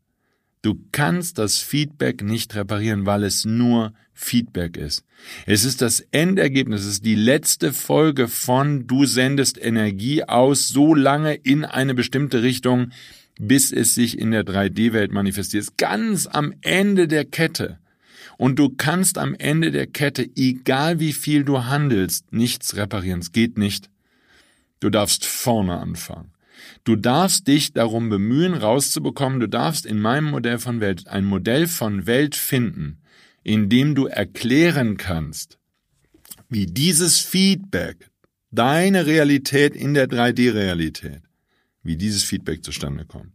Du 0.62 0.78
kannst 0.92 1.38
das 1.38 1.60
Feedback 1.60 2.22
nicht 2.22 2.54
reparieren, 2.56 3.06
weil 3.06 3.24
es 3.24 3.46
nur 3.46 3.94
Feedback 4.14 4.76
ist. 4.76 5.06
Es 5.46 5.64
ist 5.64 5.82
das 5.82 6.02
Endergebnis, 6.12 6.82
es 6.82 6.88
ist 6.88 7.06
die 7.06 7.16
letzte 7.16 7.72
Folge 7.72 8.28
von 8.28 8.86
du 8.86 9.06
sendest 9.06 9.58
Energie 9.58 10.26
aus 10.26 10.68
so 10.68 10.94
lange 10.94 11.36
in 11.36 11.64
eine 11.64 11.94
bestimmte 11.94 12.44
Richtung, 12.44 12.92
bis 13.40 13.72
es 13.72 13.96
sich 13.96 14.20
in 14.20 14.32
der 14.32 14.44
3D-Welt 14.44 15.12
manifestiert. 15.12 15.78
Ganz 15.78 16.28
am 16.28 16.54
Ende 16.62 17.08
der 17.08 17.26
Kette. 17.26 17.80
Und 18.38 18.60
du 18.60 18.70
kannst 18.70 19.18
am 19.18 19.34
Ende 19.34 19.72
der 19.72 19.88
Kette, 19.88 20.30
egal 20.36 21.00
wie 21.00 21.14
viel 21.14 21.44
du 21.44 21.66
handelst, 21.66 22.32
nichts 22.32 22.76
reparieren. 22.76 23.22
Es 23.22 23.32
geht 23.32 23.58
nicht. 23.58 23.90
Du 24.80 24.90
darfst 24.90 25.26
vorne 25.26 25.80
anfangen. 25.80 26.32
Du 26.84 26.96
darfst 26.96 27.48
dich 27.48 27.74
darum 27.74 28.10
bemühen, 28.10 28.54
rauszubekommen, 28.54 29.40
du 29.40 29.48
darfst 29.48 29.86
in 29.86 30.00
meinem 30.00 30.30
Modell 30.30 30.60
von 30.60 30.82
Welt 30.82 31.08
ein 31.08 31.26
Modell 31.26 31.68
von 31.68 32.06
Welt 32.06 32.36
finden, 32.36 33.00
in 33.44 33.70
dem 33.70 33.96
du 33.96 34.08
erklären 34.08 34.98
kannst, 34.98 35.58
wie 36.50 36.66
dieses 36.66 37.20
Feedback, 37.20 38.10
deine 38.52 39.06
Realität 39.06 39.76
in 39.76 39.94
der 39.94 40.08
3D-Realität, 40.08 41.22
wie 41.84 41.98
dieses 41.98 42.24
Feedback 42.24 42.64
zustande 42.64 43.06
kommt. 43.06 43.34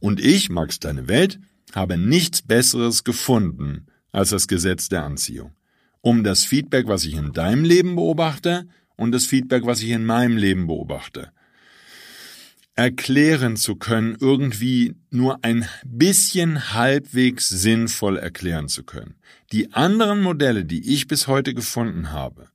Und 0.00 0.20
ich, 0.20 0.50
Max 0.50 0.78
Deine 0.78 1.08
Welt, 1.08 1.38
habe 1.72 1.96
nichts 1.96 2.42
Besseres 2.42 3.04
gefunden 3.04 3.86
als 4.12 4.30
das 4.30 4.48
Gesetz 4.48 4.88
der 4.88 5.04
Anziehung, 5.04 5.54
um 6.00 6.22
das 6.24 6.44
Feedback, 6.44 6.86
was 6.86 7.04
ich 7.04 7.14
in 7.14 7.32
deinem 7.32 7.64
Leben 7.64 7.96
beobachte, 7.96 8.66
und 8.96 9.12
das 9.12 9.26
Feedback, 9.26 9.66
was 9.66 9.82
ich 9.82 9.90
in 9.90 10.04
meinem 10.04 10.36
Leben 10.36 10.66
beobachte, 10.66 11.32
erklären 12.74 13.56
zu 13.56 13.76
können, 13.76 14.16
irgendwie 14.20 14.94
nur 15.10 15.44
ein 15.44 15.66
bisschen 15.84 16.72
halbwegs 16.72 17.48
sinnvoll 17.48 18.16
erklären 18.16 18.68
zu 18.68 18.84
können. 18.84 19.16
Die 19.50 19.72
anderen 19.72 20.22
Modelle, 20.22 20.64
die 20.64 20.94
ich 20.94 21.08
bis 21.08 21.26
heute 21.26 21.52
gefunden 21.52 22.12
habe, 22.12 22.48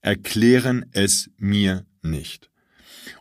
erklären 0.00 0.86
es 0.92 1.30
mir 1.36 1.84
nicht. 2.02 2.51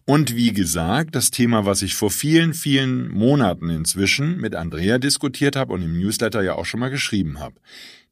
Und 0.05 0.35
wie 0.35 0.53
gesagt, 0.53 1.15
das 1.15 1.31
Thema, 1.31 1.65
was 1.65 1.81
ich 1.81 1.95
vor 1.95 2.11
vielen, 2.11 2.53
vielen 2.53 3.09
Monaten 3.09 3.69
inzwischen 3.69 4.37
mit 4.37 4.55
Andrea 4.55 4.97
diskutiert 4.97 5.55
habe 5.55 5.73
und 5.73 5.81
im 5.81 5.97
Newsletter 5.97 6.41
ja 6.41 6.55
auch 6.55 6.65
schon 6.65 6.79
mal 6.79 6.89
geschrieben 6.89 7.39
habe. 7.39 7.55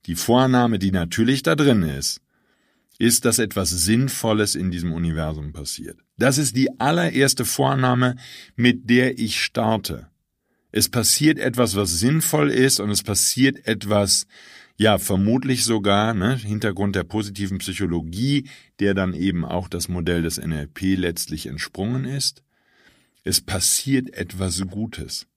Die 0.06 0.16
Vorname, 0.16 0.80
die 0.80 0.92
natürlich 0.92 1.44
da 1.44 1.56
drin 1.56 1.84
ist, 1.84 2.22
ist, 2.98 3.26
dass 3.26 3.40
etwas 3.40 3.70
Sinnvolles 3.70 4.56
in 4.56 4.72
diesem 4.72 4.92
Universum 4.92 5.54
passiert. 5.54 6.00
Das 6.18 6.38
ist 6.38 6.56
die 6.56 6.80
allererste 6.80 7.46
Vorname, 7.46 8.18
mit 8.56 8.90
der 8.90 9.18
ich 9.18 9.42
starte. 9.42 10.10
Es 10.72 10.90
passiert 10.90 11.40
etwas, 11.40 11.76
was 11.76 12.00
sinnvoll 12.00 12.52
ist 12.52 12.80
und 12.80 12.90
es 12.92 13.02
passiert 13.02 13.66
etwas, 13.66 14.28
ja, 14.80 14.98
vermutlich 14.98 15.66
sogar, 15.66 16.14
ne, 16.14 16.38
Hintergrund 16.38 16.96
der 16.96 17.04
positiven 17.04 17.58
Psychologie, 17.58 18.50
der 18.80 18.94
dann 18.94 19.14
eben 19.14 19.44
auch 19.44 19.68
das 19.68 19.90
Modell 19.90 20.22
des 20.22 20.38
NLP 20.38 20.96
letztlich 20.96 21.48
entsprungen 21.48 22.06
ist. 22.06 22.44
Es 23.26 23.42
passiert 23.42 24.14
etwas 24.14 24.62
Gutes. 24.70 25.28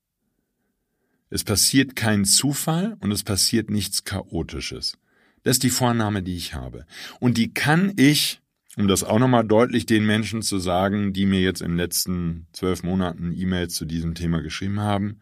Es 1.29 1.43
passiert 1.43 1.97
kein 1.97 2.25
Zufall 2.25 2.97
und 3.01 3.11
es 3.11 3.25
passiert 3.25 3.69
nichts 3.69 4.05
Chaotisches. 4.05 4.97
Das 5.43 5.57
ist 5.57 5.65
die 5.65 5.71
Vorname, 5.71 6.23
die 6.23 6.37
ich 6.37 6.55
habe. 6.55 6.87
Und 7.19 7.37
die 7.37 7.53
kann 7.53 7.95
ich, 7.97 8.41
um 8.77 8.87
das 8.87 9.03
auch 9.03 9.19
nochmal 9.19 9.45
deutlich 9.45 9.87
den 9.87 10.07
Menschen 10.07 10.43
zu 10.43 10.61
sagen, 10.61 11.13
die 11.13 11.27
mir 11.27 11.41
jetzt 11.41 11.63
in 11.63 11.73
den 11.73 11.79
letzten 11.79 12.47
zwölf 12.53 12.85
Monaten 12.85 13.33
E-Mails 13.37 13.75
zu 13.75 13.87
diesem 13.87 14.15
Thema 14.15 14.41
geschrieben 14.41 14.79
haben, 14.79 15.19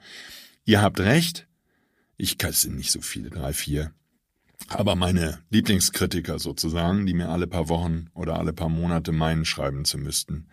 ihr 0.66 0.82
habt 0.82 1.00
recht, 1.00 1.48
ich 2.18 2.36
kann 2.36 2.50
es 2.50 2.60
sind 2.60 2.76
nicht 2.76 2.90
so 2.90 3.00
viele, 3.00 3.30
drei, 3.30 3.54
vier, 3.54 3.94
aber 4.70 4.96
meine 4.96 5.40
Lieblingskritiker 5.50 6.38
sozusagen, 6.38 7.06
die 7.06 7.14
mir 7.14 7.28
alle 7.28 7.46
paar 7.46 7.68
Wochen 7.68 8.06
oder 8.14 8.38
alle 8.38 8.52
paar 8.52 8.68
Monate 8.68 9.12
meinen 9.12 9.44
schreiben 9.44 9.84
zu 9.84 9.98
müssten, 9.98 10.46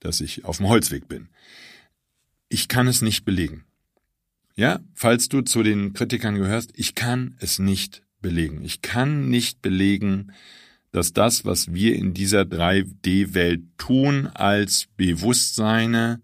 dass 0.00 0.20
ich 0.20 0.44
auf 0.44 0.56
dem 0.56 0.68
Holzweg 0.68 1.08
bin. 1.08 1.28
Ich 2.48 2.68
kann 2.68 2.86
es 2.86 3.02
nicht 3.02 3.24
belegen. 3.24 3.64
Ja, 4.56 4.80
falls 4.94 5.28
du 5.28 5.42
zu 5.42 5.62
den 5.62 5.92
Kritikern 5.92 6.34
gehörst, 6.34 6.72
ich 6.74 6.94
kann 6.94 7.36
es 7.38 7.58
nicht 7.58 8.02
belegen. 8.20 8.64
Ich 8.64 8.82
kann 8.82 9.28
nicht 9.28 9.62
belegen, 9.62 10.32
dass 10.90 11.12
das, 11.12 11.44
was 11.44 11.72
wir 11.72 11.94
in 11.94 12.14
dieser 12.14 12.42
3D-Welt 12.42 13.62
tun 13.76 14.26
als 14.28 14.88
Bewusstseine, 14.96 16.22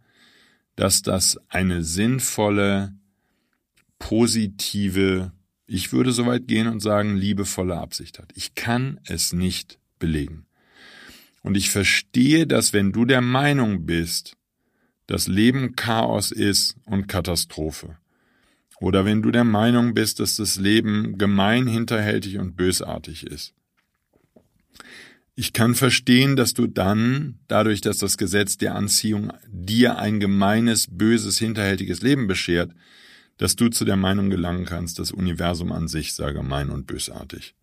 dass 0.76 1.02
das 1.02 1.38
eine 1.48 1.84
sinnvolle, 1.84 2.94
positive, 3.98 5.32
ich 5.66 5.92
würde 5.92 6.12
so 6.12 6.26
weit 6.26 6.46
gehen 6.46 6.66
und 6.66 6.80
sagen, 6.80 7.16
liebevolle 7.16 7.76
Absicht 7.78 8.18
hat. 8.18 8.32
Ich 8.34 8.54
kann 8.54 9.00
es 9.04 9.32
nicht 9.32 9.78
belegen. 9.98 10.46
Und 11.42 11.56
ich 11.56 11.70
verstehe, 11.70 12.46
dass 12.46 12.72
wenn 12.72 12.92
du 12.92 13.04
der 13.04 13.20
Meinung 13.20 13.86
bist, 13.86 14.36
dass 15.06 15.28
Leben 15.28 15.76
Chaos 15.76 16.32
ist 16.32 16.76
und 16.84 17.06
Katastrophe, 17.06 17.98
oder 18.80 19.04
wenn 19.04 19.22
du 19.22 19.30
der 19.30 19.44
Meinung 19.44 19.94
bist, 19.94 20.20
dass 20.20 20.36
das 20.36 20.56
Leben 20.56 21.16
gemein, 21.16 21.66
hinterhältig 21.66 22.38
und 22.38 22.56
bösartig 22.56 23.24
ist. 23.26 23.54
Ich 25.36 25.52
kann 25.52 25.74
verstehen, 25.74 26.36
dass 26.36 26.54
du 26.54 26.66
dann, 26.66 27.38
dadurch, 27.48 27.80
dass 27.80 27.98
das 27.98 28.18
Gesetz 28.18 28.56
der 28.56 28.74
Anziehung 28.74 29.32
dir 29.48 29.98
ein 29.98 30.20
gemeines, 30.20 30.86
böses, 30.90 31.38
hinterhältiges 31.38 32.02
Leben 32.02 32.26
beschert, 32.26 32.72
dass 33.38 33.56
du 33.56 33.68
zu 33.68 33.84
der 33.84 33.96
Meinung 33.96 34.30
gelangen 34.30 34.64
kannst, 34.64 34.98
das 34.98 35.10
Universum 35.10 35.72
an 35.72 35.88
sich 35.88 36.14
sei 36.14 36.32
gemein 36.32 36.70
und 36.70 36.86
bösartig. 36.86 37.54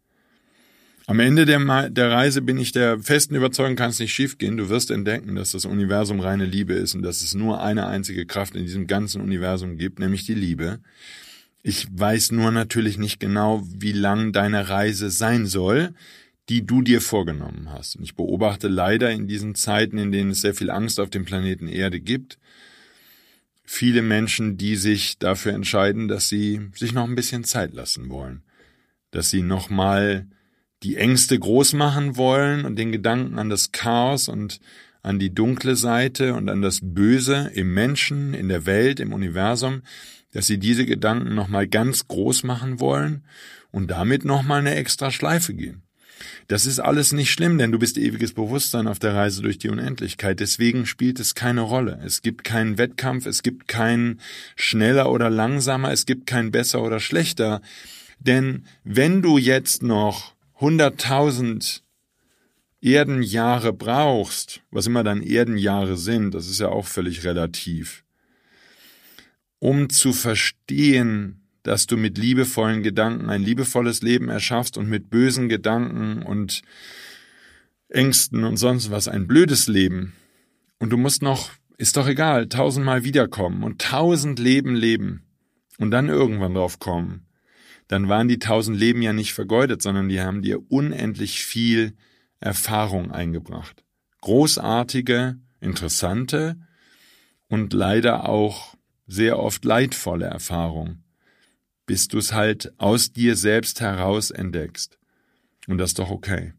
Am 1.08 1.20
Ende 1.20 1.46
der, 1.46 1.90
der 1.90 2.12
Reise 2.12 2.42
bin 2.42 2.58
ich 2.58 2.72
der 2.72 3.00
festen 3.00 3.36
Überzeugung, 3.36 3.76
kann 3.76 3.90
es 3.90 4.00
nicht 4.00 4.14
schiefgehen. 4.14 4.58
Du 4.58 4.70
wirst 4.70 4.92
entdecken, 4.92 5.36
dass 5.36 5.52
das 5.52 5.66
Universum 5.66 6.20
reine 6.20 6.46
Liebe 6.46 6.74
ist 6.74 6.96
und 6.96 7.02
dass 7.02 7.22
es 7.22 7.34
nur 7.34 7.62
eine 7.62 7.88
einzige 7.88 8.26
Kraft 8.26 8.56
in 8.56 8.64
diesem 8.64 8.88
ganzen 8.88 9.22
Universum 9.22 9.78
gibt, 9.78 10.00
nämlich 10.00 10.26
die 10.26 10.36
Liebe. 10.36 10.80
Ich 11.64 11.88
weiß 11.92 12.32
nur 12.32 12.52
natürlich 12.52 12.98
nicht 12.98 13.20
genau, 13.20 13.64
wie 13.66 13.92
lang 13.92 14.32
deine 14.32 14.70
Reise 14.70 15.10
sein 15.10 15.48
soll, 15.48 15.94
die 16.50 16.66
du 16.66 16.82
dir 16.82 17.02
vorgenommen 17.02 17.70
hast. 17.72 17.96
Und 17.96 18.04
ich 18.04 18.16
beobachte 18.16 18.68
leider 18.68 19.12
in 19.12 19.28
diesen 19.28 19.56
Zeiten, 19.56 19.98
in 19.98 20.12
denen 20.12 20.32
es 20.32 20.42
sehr 20.42 20.54
viel 20.54 20.70
Angst 20.70 21.00
auf 21.00 21.10
dem 21.10 21.26
Planeten 21.26 21.68
Erde 21.68 22.00
gibt, 22.00 22.38
viele 23.64 24.02
Menschen, 24.02 24.58
die 24.58 24.76
sich 24.76 25.18
dafür 25.18 25.54
entscheiden, 25.54 26.08
dass 26.08 26.30
sie 26.30 26.70
sich 26.76 26.94
noch 26.94 27.08
ein 27.08 27.16
bisschen 27.16 27.44
Zeit 27.44 27.74
lassen 27.74 28.10
wollen, 28.10 28.44
dass 29.12 29.30
sie 29.30 29.42
noch 29.42 29.70
mal 29.70 30.28
die 30.84 30.98
Ängste 30.98 31.38
groß 31.38 31.74
machen 31.74 32.18
wollen 32.18 32.66
und 32.66 32.76
den 32.76 32.92
Gedanken 32.92 33.38
an 33.38 33.50
das 33.50 33.72
Chaos 33.72 34.28
und 34.28 34.60
an 35.04 35.20
die 35.20 35.34
dunkle 35.34 35.76
Seite 35.76 36.34
und 36.34 36.50
an 36.50 36.62
das 36.62 36.80
Böse 36.82 37.52
im 37.54 37.74
Menschen, 37.74 38.34
in 38.34 38.50
der 38.50 38.66
Welt, 38.66 39.00
im 39.00 39.14
Universum, 39.14 39.82
dass 40.32 40.48
sie 40.48 40.58
diese 40.58 40.86
Gedanken 40.86 41.36
nochmal 41.36 41.68
ganz 41.68 42.08
groß 42.08 42.44
machen 42.44 42.80
wollen 42.80 43.24
und 43.72 43.92
damit 43.92 44.26
nochmal 44.26 44.60
eine 44.60 44.76
extra 44.76 45.12
Schleife 45.12 45.54
gehen. 45.54 45.84
Das 46.52 46.66
ist 46.66 46.80
alles 46.80 47.14
nicht 47.14 47.32
schlimm, 47.32 47.58
denn 47.58 47.72
du 47.72 47.80
bist 47.80 47.98
ewiges 47.98 48.34
Bewusstsein 48.34 48.88
auf 48.88 49.00
der 49.00 49.16
Reise 49.16 49.42
durch 49.42 49.58
die 49.58 49.70
Unendlichkeit. 49.70 50.42
Deswegen 50.42 50.86
spielt 50.86 51.18
es 51.22 51.34
keine 51.34 51.62
Rolle. 51.62 52.02
Es 52.06 52.22
gibt 52.22 52.44
keinen 52.44 52.78
Wettkampf, 52.78 53.26
es 53.26 53.42
gibt 53.42 53.70
kein 53.70 54.20
schneller 54.58 55.10
oder 55.10 55.30
langsamer, 55.30 55.94
es 55.94 56.06
gibt 56.06 56.28
kein 56.28 56.52
besser 56.52 56.82
oder 56.84 57.00
schlechter. 57.00 57.62
Denn 58.20 58.66
wenn 58.84 59.22
du 59.22 59.38
jetzt 59.38 59.82
noch 59.82 60.34
100.000 60.60 61.84
Erdenjahre 62.82 63.72
brauchst, 63.72 64.62
was 64.72 64.88
immer 64.88 65.06
dann 65.06 65.22
Erdenjahre 65.22 65.96
sind, 65.96 66.34
das 66.34 66.50
ist 66.50 66.60
ja 66.60 66.68
auch 66.68 66.86
völlig 66.86 67.24
relativ, 67.24 68.04
um 69.60 69.90
zu 69.90 70.12
verstehen, 70.12 71.41
dass 71.64 71.86
du 71.86 71.98
mit 71.98 72.18
liebevollen 72.18 72.84
Gedanken 72.84 73.30
ein 73.30 73.44
liebevolles 73.44 74.02
Leben 74.02 74.30
erschaffst 74.30 74.78
und 74.78 74.90
mit 74.90 75.10
bösen 75.10 75.50
Gedanken 75.50 76.24
und 76.24 76.62
Ängsten 77.90 78.44
und 78.44 78.58
sonst 78.58 78.90
was 78.90 79.08
ein 79.08 79.28
blödes 79.28 79.68
Leben. 79.68 80.14
Und 80.80 80.90
du 80.90 80.98
musst 80.98 81.22
noch, 81.22 81.52
ist 81.78 81.98
doch 81.98 82.08
egal, 82.08 82.48
tausendmal 82.48 83.04
wiederkommen 83.04 83.64
und 83.64 83.82
tausend 83.82 84.40
Leben 84.40 84.76
leben 84.76 85.24
und 85.78 85.92
dann 85.92 86.10
irgendwann 86.10 86.56
drauf 86.56 86.80
kommen, 86.80 87.28
dann 87.88 88.08
waren 88.08 88.28
die 88.28 88.40
tausend 88.40 88.80
Leben 88.80 89.02
ja 89.02 89.12
nicht 89.12 89.34
vergeudet, 89.34 89.82
sondern 89.82 90.08
die 90.08 90.22
haben 90.22 90.42
dir 90.42 90.60
unendlich 90.72 91.44
viel 91.44 91.94
Erfahrung 92.40 93.12
eingebracht. 93.12 93.84
Großartige, 94.22 95.38
interessante 95.60 96.56
und 97.48 97.74
leider 97.74 98.30
auch 98.30 98.76
sehr 99.08 99.40
oft 99.40 99.66
leidvolle 99.66 100.26
Erfahrung, 100.26 101.04
bis 101.92 102.08
du 102.08 102.20
es 102.20 102.32
halt 102.32 102.72
aus 102.78 103.12
dir 103.12 103.36
selbst 103.36 103.82
heraus 103.82 104.32
entdeckst. 104.32 104.98
Und 105.68 105.78
das 105.78 105.90
ist 105.90 106.00
doch 106.00 106.10
okay. 106.10 106.54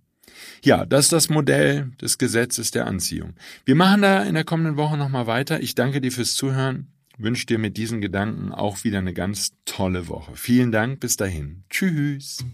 Ja, 0.63 0.85
das 0.85 1.07
ist 1.07 1.13
das 1.15 1.31
Modell 1.31 1.91
des 2.03 2.19
Gesetzes 2.19 2.71
der 2.71 2.87
Anziehung. 2.87 3.33
Wir 3.65 3.75
machen 3.75 4.03
da 4.03 4.25
in 4.25 4.35
der 4.35 4.45
kommenden 4.45 4.77
Woche 4.77 4.99
nochmal 4.99 5.27
weiter. 5.27 5.63
Ich 5.63 5.75
danke 5.75 6.03
dir 6.03 6.13
fürs 6.13 6.35
Zuhören 6.35 6.89
wünsche 7.17 7.47
dir 7.47 7.59
mit 7.59 7.79
diesen 7.79 8.03
Gedanken 8.03 8.53
auch 8.53 8.85
wieder 8.85 8.99
eine 8.99 9.15
ganz 9.15 9.53
tolle 9.65 10.09
Woche. 10.09 10.33
Vielen 10.35 10.71
Dank, 10.71 11.01
bis 11.01 11.17
dahin. 11.17 11.65
Tschüss. 11.71 12.45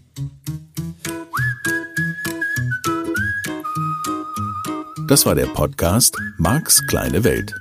Das 5.09 5.25
war 5.25 5.35
der 5.35 5.47
Podcast 5.47 6.15
Marks 6.37 6.85
kleine 6.87 7.25
Welt. 7.25 7.53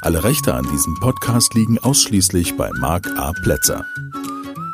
Alle 0.00 0.24
Rechte 0.24 0.54
an 0.54 0.66
diesem 0.70 0.94
Podcast 1.00 1.54
liegen 1.54 1.78
ausschließlich 1.78 2.56
bei 2.56 2.70
Marc 2.80 3.06
A. 3.18 3.32
Plätzer. 3.42 3.84